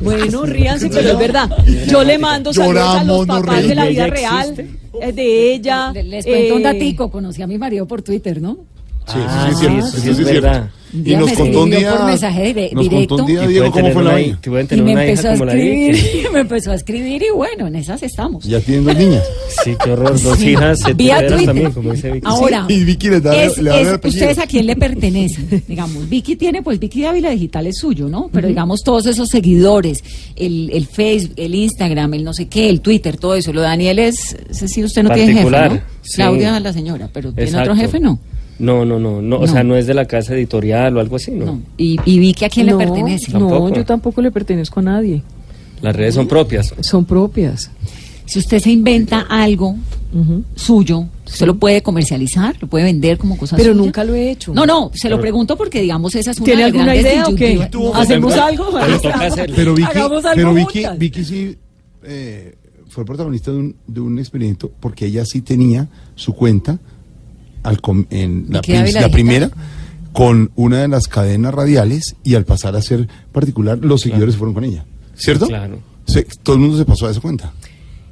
[0.00, 1.50] Bueno, ríanse, pero es verdad.
[1.88, 4.70] Yo le mando saludos a los papás de la vida ¿Ella real, existe?
[5.00, 5.90] eh, de ella.
[5.92, 8.58] Le- Les cuento un eh, datico, conocí a mi marido por Twitter, ¿no?
[9.08, 10.42] Sí, sí, Ah, sí, es cierto, sí, eso sí, sí es es cierto.
[10.48, 10.70] verdad.
[10.90, 13.26] Un Y nos contó un día, por mensaje dire- nos contó un directo.
[13.26, 14.38] día, Diego, cómo fue la vaina.
[14.70, 18.44] Y me empezó a escribir, y me empezó a escribir y bueno, en esas estamos.
[18.44, 19.22] Ya tienen dos niñas.
[19.64, 20.18] Sí, qué horror.
[20.18, 22.26] Dos hijas también, como dice Vicky.
[22.26, 23.34] Ahora, Y Vicky les da-.
[24.02, 25.62] ¿ustedes a quién le pertenecen?
[25.68, 28.30] digamos, Vicky tiene, pues Vicky Dávila Digital es suyo, ¿no?
[28.32, 30.02] Pero digamos, todos esos seguidores,
[30.36, 33.52] el, el Facebook, el Instagram, el no sé qué, el Twitter, todo eso.
[33.52, 35.80] Lo de Daniel es, sí, usted no tiene jefe, ¿no?
[36.14, 38.00] Claudia, la señora, pero ¿tiene otro jefe?
[38.00, 38.18] No.
[38.58, 41.30] No, no, no, no, o sea, no es de la casa editorial o algo así,
[41.30, 41.44] ¿no?
[41.46, 41.62] No.
[41.76, 43.30] ¿Y, y Vicky a quién no, le pertenece?
[43.32, 43.74] No, Tampoco.
[43.74, 45.22] yo tampoco le pertenezco a nadie.
[45.80, 46.74] Las redes son propias.
[46.80, 47.70] Son propias.
[48.24, 49.76] Si usted se inventa algo
[50.12, 50.42] Ujú.
[50.56, 52.56] suyo, ¿usted lo puede comercializar?
[52.60, 53.84] ¿Lo puede vender como cosa Pero suya?
[53.84, 54.52] nunca lo he hecho.
[54.52, 57.22] No, no, se lo pregunto porque, digamos, esa es una ¿Tiene de alguna grandes idea
[57.22, 57.32] o qué?
[57.50, 57.70] disyuntivas.
[57.70, 58.66] Tuvo No, ¿Hacemos Pero- algo?
[58.72, 59.54] pero toca hacerlo.
[59.56, 60.98] Pero Vicky, Hagamos algo pero Vicky, juntas.
[60.98, 61.56] Vicky sí
[62.02, 62.54] eh,
[62.88, 66.78] fue protagonista de un, de un experimento porque ella sí tenía su cuenta
[67.68, 68.60] al com- en la,
[69.00, 69.50] la primera
[70.12, 74.54] con una de las cadenas radiales y al pasar a ser particular los seguidores fueron
[74.54, 75.46] con ella, ¿cierto?
[75.46, 75.78] Claro.
[76.06, 77.52] Se- todo el mundo se pasó a esa cuenta.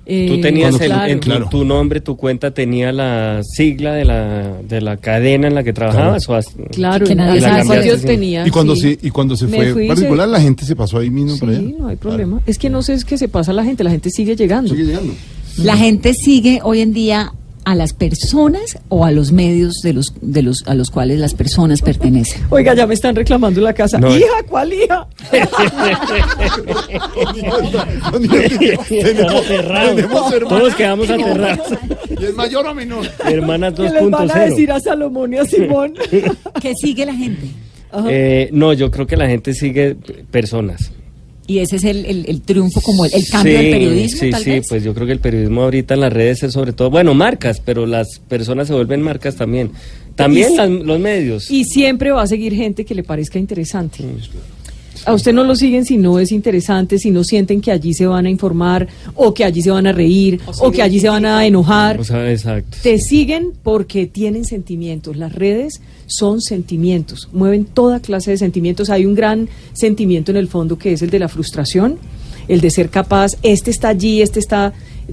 [0.09, 1.13] Eh, Tú tenías el- claro.
[1.13, 1.49] en tu, Claro.
[1.51, 5.73] tu nombre, tu cuenta tenía la sigla de la, de la cadena en la que
[5.73, 6.29] trabajabas.
[6.29, 8.47] o has- Claro, Que nadie sabe tenía.
[8.47, 8.97] y cuando sí.
[9.01, 11.53] se y cuando se Me fue particular se- la gente se pasó ahí mismo para
[11.53, 11.61] allá.
[11.61, 11.99] Sí, no hay Claro.
[11.99, 12.41] problema.
[12.47, 14.71] Es que no sé, es que se pasa la gente, la gente sigue llegando.
[14.71, 15.13] Sigue llegando.
[15.57, 17.33] La gente sigue hoy en día
[17.67, 21.35] a las personas o a los medios de los de los a los cuales las
[21.35, 22.43] personas pertenecen.
[22.49, 23.99] Oiga, ya me están reclamando la casa.
[23.99, 24.17] No.
[24.17, 25.09] hija, ¿cuál hija?
[28.89, 30.49] tenemos, tenemos.
[30.49, 31.67] Todos quedamos aterrados.
[32.09, 33.05] ¿Y es mayor o menor?
[33.25, 34.73] Hermanas ¿Qué les van a decir 2.0.
[34.77, 35.95] a Salomón y a Simón?
[36.63, 37.49] ¿Qué sigue la gente?
[38.09, 39.97] Eh, no, yo creo que la gente sigue
[40.31, 40.93] personas.
[41.49, 44.31] Y ese es el, el- el triunfo, como el, el cambio Sí, del periodismo, Sí,
[44.31, 44.67] tal sí, vez.
[44.69, 47.61] pues yo creo que el periodismo ahorita en las redes es sobre todo, bueno, marcas,
[47.65, 49.71] pero las personas se vuelven marcas también.
[50.17, 51.51] También Y- las- los medios.
[51.51, 54.03] Y siempre va a seguir gente que le parezca interesante.
[55.05, 58.07] A usted no lo siguen si no es interesante, si no sienten que allí se
[58.07, 61.27] van a informar, o que allí se van a reír, o que allí se van
[61.27, 62.01] a enojar.
[62.01, 62.79] O sea, exacto.
[62.83, 65.17] Te siguen porque tienen sentimientos.
[65.17, 68.91] Las redes son sentimientos, mueven toda clase de sentimientos.
[68.91, 71.99] Hay un gran sentimiento en el fondo que es el de la frustración,
[72.49, 74.73] el de ser capaz, este está allí, este está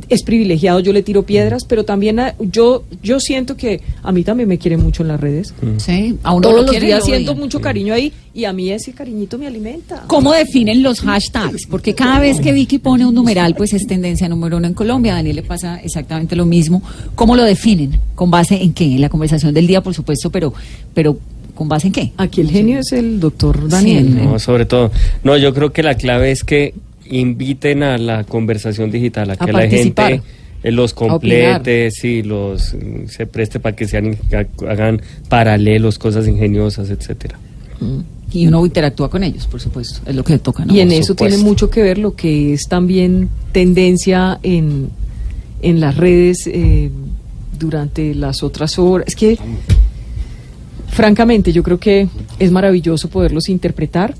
[0.10, 4.24] es privilegiado, yo le tiro piedras, pero también a- yo yo siento que a mí
[4.24, 5.54] también me quieren mucho en las redes.
[5.78, 8.46] Sí, a uno Todos lo los quieren y días lo siento mucho cariño ahí y
[8.46, 10.04] a mí ese cariñito me alimenta.
[10.08, 11.68] ¿Cómo definen los hashtags?
[11.68, 15.14] Porque cada vez que Vicky pone un numeral, pues es tendencia número uno en Colombia.
[15.14, 16.82] A Daniel le pasa exactamente lo mismo.
[17.16, 18.00] ¿Cómo lo definen?
[18.16, 18.86] ¿Con base en qué?
[18.86, 20.54] En la conversación del día, por supuesto, pero,
[20.96, 21.18] pero
[21.54, 22.12] ¿con base en qué?
[22.18, 24.08] Aquí el genio es el doctor Daniel.
[24.08, 24.90] Sí, No, sobre todo.
[25.24, 26.74] No, yo creo que la clave es que
[27.10, 30.22] inviten a la conversación digital, a A que la gente
[30.64, 36.28] eh, los complete, sí, los mm, se preste para que sean ha- hagan paralelos, cosas
[36.28, 37.38] ingeniosas, etcétera.
[38.32, 40.00] Y uno interactúa con ellos, por supuesto.
[40.10, 40.74] Es lo que toca, ¿no?
[40.74, 41.36] Y en Por eso supuesto.
[41.36, 44.90] tiene mucho que ver lo que es también tendencia en,
[45.62, 46.90] en las redes eh,
[47.60, 49.06] durante las otras horas.
[49.08, 49.38] Es que,
[50.88, 52.08] francamente, yo creo que
[52.40, 54.16] es maravilloso poderlos interpretar,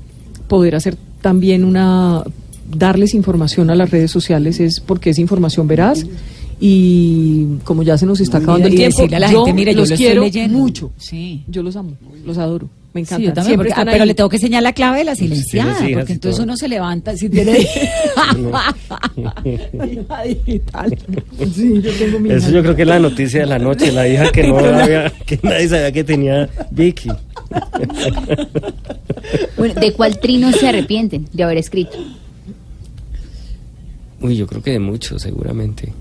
[0.48, 2.22] poder hacer también una
[2.76, 6.04] darles información a las redes sociales es porque es información veraz
[6.60, 9.52] y como ya se nos está acabando el Y tiempo, decirle a la yo gente,
[9.60, 10.58] mire, yo los quiero leyendo.
[10.58, 10.92] mucho.
[10.98, 11.42] Sí.
[11.48, 11.92] Yo los amo,
[12.24, 13.16] los adoro, me encanta.
[13.16, 15.74] Sí, yo también, porque- ah, pero le tengo que enseñar la clave de la silenciada,
[15.78, 16.44] porque entonces todo.
[16.44, 17.52] uno se levanta si tiene
[20.24, 20.96] digital.
[21.54, 22.50] Sí, yo tengo mi Eso hija.
[22.56, 25.38] yo creo que es la noticia de la noche, la hija que no había, que
[25.42, 27.08] nadie sabía que tenía Vicky.
[29.56, 31.98] Bueno, ¿de cuál trino se arrepienten de haber escrito?
[34.20, 35.92] Uy, yo creo que de muchos, seguramente.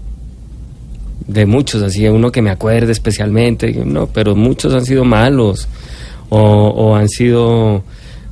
[1.27, 5.67] De muchos, así uno que me acuerde especialmente, no, pero muchos han sido malos
[6.29, 7.83] o, o han sido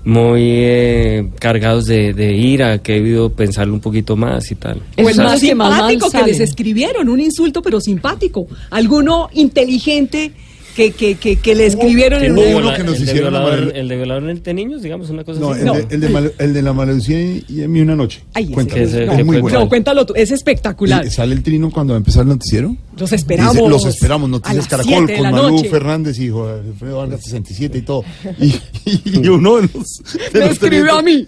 [0.04, 4.82] muy eh, cargados de, de ira, que he debido pensarlo un poquito más y tal.
[4.98, 8.48] Es O el más que simpático que les escribieron, un insulto pero simpático.
[8.72, 10.32] Alguno inteligente
[10.76, 12.40] que, que, que, que le escribieron en un...
[12.56, 14.82] uno la- que nos el, de hicieron la violador, mala- el de violador de niños,
[14.82, 15.60] digamos, una cosa No, así.
[15.62, 15.74] el, No.
[15.74, 18.24] De, el, de mal- el de la maledición y en mí una noche.
[18.34, 18.82] Ay, Cuéntalo.
[18.84, 19.60] Es muy bueno.
[19.60, 21.06] No, cuéntalo tú, es espectacular.
[21.06, 22.76] Y sale el trino cuando va a empezar el noticiero.
[22.98, 23.56] Los esperamos.
[23.56, 25.70] Dice, los esperamos, Noticias Caracol, de con la Malú noche.
[25.70, 28.04] Fernández y Jorge Alfredo Vargas 67 y todo.
[28.84, 30.02] Y, Y uno de los.
[30.34, 31.28] de Me los escribió a mí.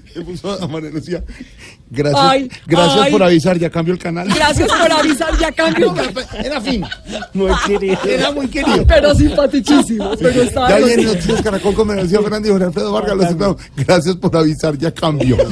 [0.60, 1.24] A María Lucía.
[1.90, 3.12] Gracias, Ay, gracias ay.
[3.12, 4.28] por avisar, ya cambio el canal.
[4.34, 5.94] Gracias por avisar, ya cambio.
[6.44, 6.84] Era fin.
[7.34, 7.98] Muy querido.
[8.08, 8.84] Era muy querido.
[8.88, 10.12] Pero simpaticísimo.
[10.20, 13.18] Pero estaba Ya viene Noticias Caracol con Lucía Fernández y Jorge Alfredo Vargas.
[13.18, 13.58] Los esperamos.
[13.76, 15.38] Gracias por avisar, ya cambio.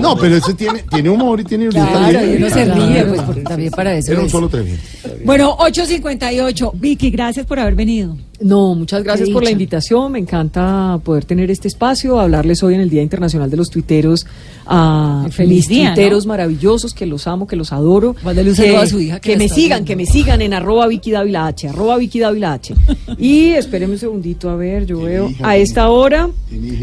[0.00, 3.40] No, pero ese tiene, tiene humor y tiene Claro, y uno se ríe, pues porque
[3.42, 4.78] también para eso Era un solo treviño.
[5.24, 6.72] Bueno, 8.58.
[6.74, 8.16] Vicky, gracias por haber venido.
[8.40, 10.10] No, muchas gracias por la invitación.
[10.12, 14.26] Me encanta poder tener este espacio, hablarles hoy en el Día Internacional de los Tuiteros
[14.66, 15.94] a Feliz mis día, ¿no?
[15.94, 18.16] tuiteros maravillosos que los amo, que los adoro.
[18.24, 19.86] Mándale un que, saludo a su hija que me sigan, viendo.
[19.86, 22.74] que me sigan en arroba Vicky Dávila H, arroba Vicky Dávila H.
[23.18, 26.28] Y espérenme un segundito, a ver, yo veo, hija, a esta hora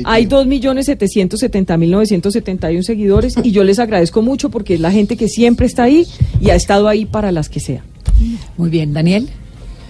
[0.05, 5.65] hay tiene- 2.770.971 seguidores y yo les agradezco mucho porque es la gente que siempre
[5.65, 6.05] está ahí
[6.39, 7.83] y ha estado ahí para las que sea.
[8.57, 9.29] Muy bien, Daniel.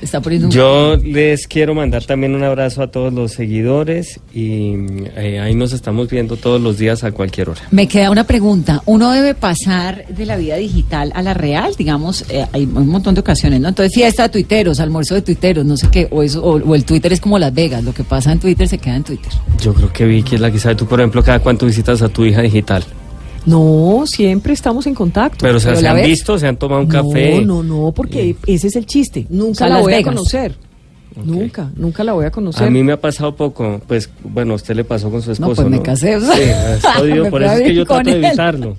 [0.01, 0.53] Está poniendo un...
[0.53, 4.73] Yo les quiero mandar también un abrazo a todos los seguidores y
[5.15, 7.61] eh, ahí nos estamos viendo todos los días a cualquier hora.
[7.71, 8.81] Me queda una pregunta.
[8.85, 11.73] ¿Uno debe pasar de la vida digital a la real?
[11.77, 13.69] Digamos, eh, hay un montón de ocasiones, ¿no?
[13.69, 16.83] Entonces, fiesta de tuiteros, almuerzo de tuiteros, no sé qué, o, eso, o, o el
[16.83, 19.31] Twitter es como Las Vegas, lo que pasa en Twitter se queda en Twitter.
[19.61, 20.75] Yo creo que Vicky es la que sabe.
[20.75, 22.83] Tú, por ejemplo, cada cuánto visitas a tu hija digital.
[23.45, 25.39] No, siempre estamos en contacto.
[25.41, 26.07] Pero, o sea, ¿Pero se han ves?
[26.07, 27.41] visto, se han tomado un café.
[27.43, 29.25] No, no, no, porque ese es el chiste.
[29.29, 30.07] Nunca sea, la voy Vegas.
[30.11, 30.55] a conocer.
[31.25, 32.67] Nunca, nunca la voy a conocer.
[32.67, 35.55] A mí me ha pasado poco, pues bueno, a usted le pasó con su esposo.
[35.63, 38.27] pues me casé, o sea, Sí, es jodido, por eso es que yo trato de
[38.27, 38.77] evitarlo.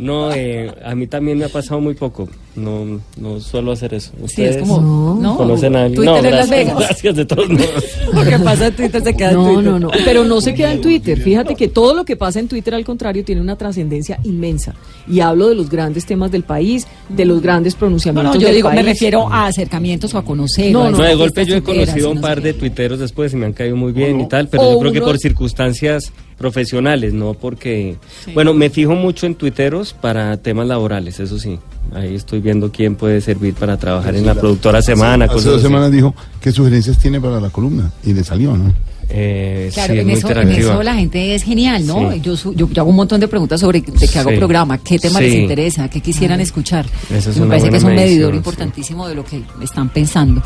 [0.00, 2.28] No, eh, a mí también me ha pasado muy poco.
[2.56, 4.12] No, no suelo hacer eso.
[4.12, 5.18] Sí, es ¿Ustedes como...
[5.20, 5.36] ¿no?
[5.36, 5.96] conocen a alguien?
[6.04, 6.78] Twitter no, en Las gracias, Vegas.
[6.78, 7.84] gracias de todos modos.
[8.14, 9.64] Lo que pasa en Twitter se queda en No, Twitter.
[9.64, 11.20] no, no, pero no se queda en Twitter.
[11.20, 14.74] Fíjate que todo lo que pasa en Twitter, al contrario, tiene una trascendencia inmensa.
[15.08, 18.46] Y hablo de los grandes temas del país, de los grandes No, pronunciamientos no, yo
[18.46, 20.70] del digo, me refiero a acercamientos o a conocer.
[20.72, 23.46] No, No, de golpe yo he conocido un no par de tuiteros después y me
[23.46, 27.34] han caído muy bien y tal, pero O yo creo que por circunstancias profesionales, no
[27.34, 27.96] porque...
[28.34, 31.58] Bueno, me fijo mucho en tuiteros para temas laborales, eso sí.
[31.94, 35.24] Ahí estoy viendo quién puede servir para trabajar en la productora Semana.
[35.24, 35.66] Hace cosas dos así.
[35.66, 38.72] semanas dijo qué sugerencias tiene para la columna y le salió, ¿no?
[39.08, 42.10] Eh, Claro, sí, en, eso, en eso la gente es genial, ¿no?
[42.12, 42.20] Sí.
[42.22, 44.36] Yo, su- yo, yo hago un montón de preguntas sobre de qué hago Sí.
[44.36, 46.86] programa, qué tema les interesa, qué quisieran escuchar.
[47.14, 50.42] Es me parece que es un medidor importantísimo de lo que están pensando.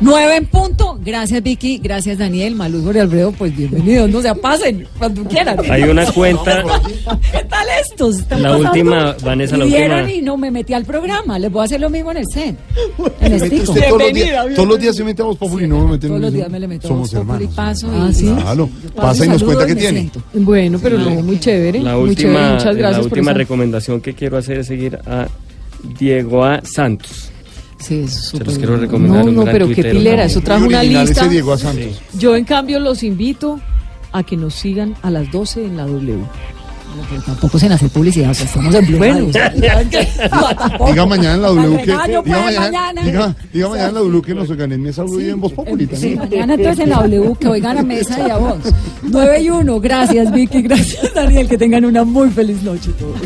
[0.00, 0.98] Nueve en punto.
[1.04, 1.78] Gracias, Vicky.
[1.78, 2.54] Gracias, Daniel.
[2.56, 4.10] Malú y Jorge Alfredo, pues bienvenidos.
[4.10, 5.56] No se pasen cuando quieran.
[5.70, 6.64] Hay una cuenta,
[7.32, 8.18] ¿Qué tal estos?
[8.18, 8.68] ¿Están La pasando?
[8.70, 10.10] última, Vanessa, la última.
[10.12, 11.38] y no me metí al programa.
[11.38, 12.56] Les voy a hacer lo mismo en el set.
[13.20, 15.68] En el todos, los Bienvenida, días, todos los días se mete a Voz Populi y
[15.68, 17.54] no me meten Todos los días me le meto Somos hermanos.
[17.54, 18.26] paso Ah, y- ¿sí?
[18.36, 20.00] Claro, pasa y nos cuenta qué tiene.
[20.00, 20.22] siento.
[20.34, 21.80] Bueno, pero no, muy chévere.
[21.80, 22.32] la muy chévere.
[22.34, 25.28] última, Muchas la gracias por última recomendación que quiero hacer es seguir a
[25.98, 26.60] Diego A.
[26.64, 27.30] Santos.
[27.86, 29.24] Sí, es Se súper los quiero recomendar.
[29.24, 30.20] No, un no, gran pero qué pilera, también.
[30.20, 31.20] eso trajo una lista.
[31.22, 32.00] ese Diego Santos.
[32.18, 33.60] Yo, en cambio, los invito
[34.12, 36.18] a que nos sigan a las 12 en la W.
[37.10, 39.26] Pero tampoco sin hacer publicidad, o sea, estamos en Blue Bueno.
[40.78, 40.86] No.
[40.86, 41.86] Diga mañana en la W que.
[41.86, 43.02] Regaño, Diga pues, mañana, mañana.
[43.02, 45.52] diga, diga mañana en la W que nos oigan en Mesa Blue y en Voz
[45.52, 48.58] Populi Sí, mañana entonces en la W, que oigan a mesa y a vos.
[49.02, 53.18] 9 y 1, gracias Vicky, gracias Daniel, que tengan una muy feliz noche todos.